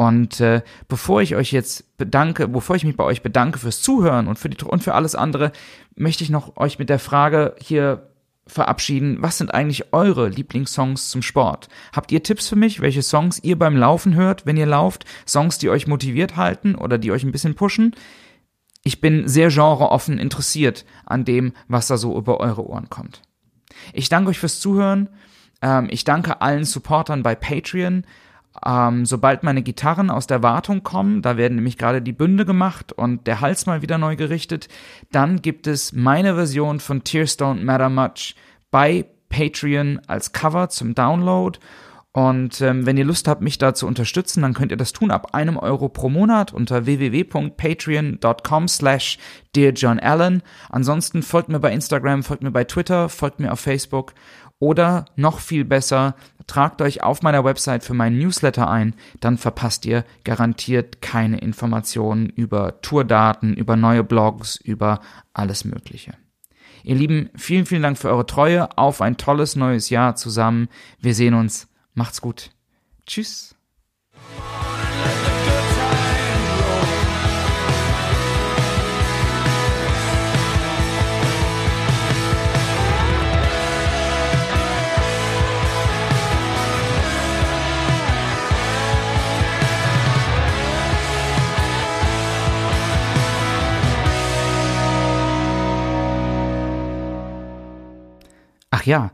Und 0.01 0.41
äh, 0.41 0.63
bevor 0.89 1.21
ich 1.21 1.37
euch 1.37 1.53
jetzt 1.53 1.99
bedanke, 1.99 2.49
bevor 2.49 2.75
ich 2.75 2.85
mich 2.85 2.97
bei 2.97 3.05
euch 3.05 3.21
bedanke 3.21 3.59
fürs 3.59 3.83
Zuhören 3.83 4.29
und 4.29 4.39
für, 4.39 4.49
die, 4.49 4.65
und 4.65 4.83
für 4.83 4.95
alles 4.95 5.15
andere, 5.15 5.53
möchte 5.95 6.25
ich 6.25 6.31
noch 6.31 6.57
euch 6.57 6.79
mit 6.79 6.89
der 6.89 6.99
Frage 6.99 7.55
hier 7.61 8.09
verabschieden, 8.47 9.19
was 9.21 9.37
sind 9.37 9.53
eigentlich 9.53 9.93
eure 9.93 10.31
Lieblingssongs 10.31 11.11
zum 11.11 11.21
Sport? 11.21 11.69
Habt 11.93 12.13
ihr 12.13 12.23
Tipps 12.23 12.49
für 12.49 12.57
mich, 12.57 12.81
welche 12.81 13.03
Songs 13.03 13.41
ihr 13.41 13.59
beim 13.59 13.77
Laufen 13.77 14.15
hört, 14.15 14.47
wenn 14.47 14.57
ihr 14.57 14.65
lauft? 14.65 15.05
Songs, 15.29 15.59
die 15.59 15.69
euch 15.69 15.87
motiviert 15.87 16.35
halten 16.35 16.77
oder 16.77 16.97
die 16.97 17.13
euch 17.13 17.23
ein 17.23 17.33
bisschen 17.33 17.55
pushen? 17.55 17.95
Ich 18.83 19.03
bin 19.03 19.29
sehr 19.29 19.51
genreoffen 19.51 20.19
interessiert 20.19 20.87
an 21.05 21.27
dem, 21.27 21.53
was 21.69 21.89
da 21.89 21.99
so 21.99 22.17
über 22.17 22.41
eure 22.41 22.67
Ohren 22.67 22.89
kommt. 22.89 23.21
Ich 23.93 24.09
danke 24.09 24.31
euch 24.31 24.39
fürs 24.39 24.61
Zuhören. 24.61 25.11
Ähm, 25.61 25.89
ich 25.91 26.05
danke 26.05 26.41
allen 26.41 26.65
Supportern 26.65 27.23
bei 27.23 27.35
Patreon. 27.35 28.07
Ähm, 28.65 29.07
sobald 29.07 29.43
meine 29.43 29.63
Gitarren 29.63 30.11
aus 30.11 30.27
der 30.27 30.43
Wartung 30.43 30.83
kommen, 30.83 31.23
da 31.23 31.37
werden 31.37 31.55
nämlich 31.55 31.79
gerade 31.79 32.03
die 32.03 32.13
Bünde 32.13 32.45
gemacht 32.45 32.93
und 32.93 33.27
der 33.27 33.41
Hals 33.41 33.67
mal 33.67 33.81
wieder 33.81 33.97
neu 33.97 34.17
gerichtet, 34.17 34.69
dann 35.13 35.41
gibt 35.41 35.67
es 35.67 35.93
meine 35.93 36.35
Version 36.35 36.81
von 36.81 37.05
Tears 37.05 37.39
Don't 37.39 37.63
Matter 37.63 37.89
Much 37.89 38.35
bei 38.71 39.07
Patreon 39.29 40.01
als 40.07 40.33
Cover 40.33 40.69
zum 40.69 40.95
Download. 40.95 41.59
Und 42.13 42.61
ähm, 42.61 42.87
wenn 42.87 42.97
ihr 42.97 43.05
Lust 43.05 43.29
habt, 43.29 43.41
mich 43.41 43.59
da 43.59 43.73
zu 43.73 43.87
unterstützen, 43.87 44.43
dann 44.43 44.53
könnt 44.53 44.73
ihr 44.73 44.77
das 44.77 44.93
tun 44.93 45.13
ab 45.13 45.33
einem 45.33 45.57
Euro 45.57 45.89
pro 45.89 46.09
Monat 46.09 46.53
unter 46.53 46.85
www.patreon.com 46.85 48.67
slash 48.67 49.19
dearjohnallen. 49.55 50.43
Ansonsten 50.71 51.23
folgt 51.23 51.51
mir 51.51 51.61
bei 51.61 51.73
Instagram, 51.73 52.25
folgt 52.25 52.43
mir 52.43 52.51
bei 52.51 52.65
Twitter, 52.65 53.09
folgt 53.09 53.39
mir 53.39 53.53
auf 53.53 53.61
Facebook 53.61 54.13
oder 54.61 55.07
noch 55.17 55.41
viel 55.41 55.65
besser, 55.65 56.15
tragt 56.47 56.81
euch 56.83 57.03
auf 57.03 57.23
meiner 57.23 57.45
Website 57.45 57.83
für 57.83 57.95
meinen 57.95 58.19
Newsletter 58.19 58.71
ein, 58.71 58.95
dann 59.19 59.39
verpasst 59.39 59.85
ihr 59.87 60.05
garantiert 60.23 61.03
keine 61.03 61.39
Informationen 61.39 62.29
über 62.29 62.81
Tourdaten, 62.83 63.55
über 63.55 63.75
neue 63.75 64.05
Blogs, 64.05 64.57
über 64.57 65.01
alles 65.33 65.65
Mögliche. 65.65 66.13
Ihr 66.85 66.95
Lieben, 66.95 67.31
vielen, 67.35 67.67
vielen 67.67 67.83
Dank 67.83 67.99
für 67.99 68.09
eure 68.09 68.27
Treue. 68.27 68.77
Auf 68.79 69.03
ein 69.03 69.17
tolles 69.17 69.57
neues 69.57 69.91
Jahr 69.91 70.17
zusammen. 70.17 70.69
Wir 70.99 71.15
sehen 71.15 71.35
uns. 71.35 71.69
Macht's 71.95 72.21
gut. 72.21 72.51
Tschüss. 73.07 73.55
Ach 98.81 98.87
ja, 98.87 99.11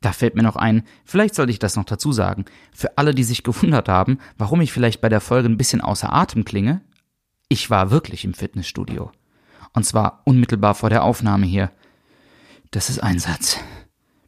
da 0.00 0.12
fällt 0.12 0.36
mir 0.36 0.44
noch 0.44 0.54
ein, 0.54 0.84
vielleicht 1.04 1.34
sollte 1.34 1.50
ich 1.50 1.58
das 1.58 1.74
noch 1.74 1.84
dazu 1.84 2.12
sagen. 2.12 2.44
Für 2.72 2.98
alle, 2.98 3.14
die 3.14 3.24
sich 3.24 3.42
gewundert 3.42 3.88
haben, 3.88 4.18
warum 4.38 4.60
ich 4.60 4.72
vielleicht 4.72 5.00
bei 5.00 5.08
der 5.08 5.20
Folge 5.20 5.48
ein 5.48 5.56
bisschen 5.56 5.80
außer 5.80 6.12
Atem 6.12 6.44
klinge, 6.44 6.82
ich 7.48 7.68
war 7.68 7.90
wirklich 7.90 8.24
im 8.24 8.32
Fitnessstudio. 8.32 9.10
Und 9.72 9.84
zwar 9.84 10.22
unmittelbar 10.24 10.76
vor 10.76 10.88
der 10.88 11.02
Aufnahme 11.02 11.46
hier. 11.46 11.72
Das 12.70 12.90
ist 12.90 13.02
Einsatz. 13.02 13.58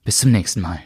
Bis 0.05 0.19
zum 0.19 0.33
nächsten 0.33 0.61
Mal. 0.61 0.81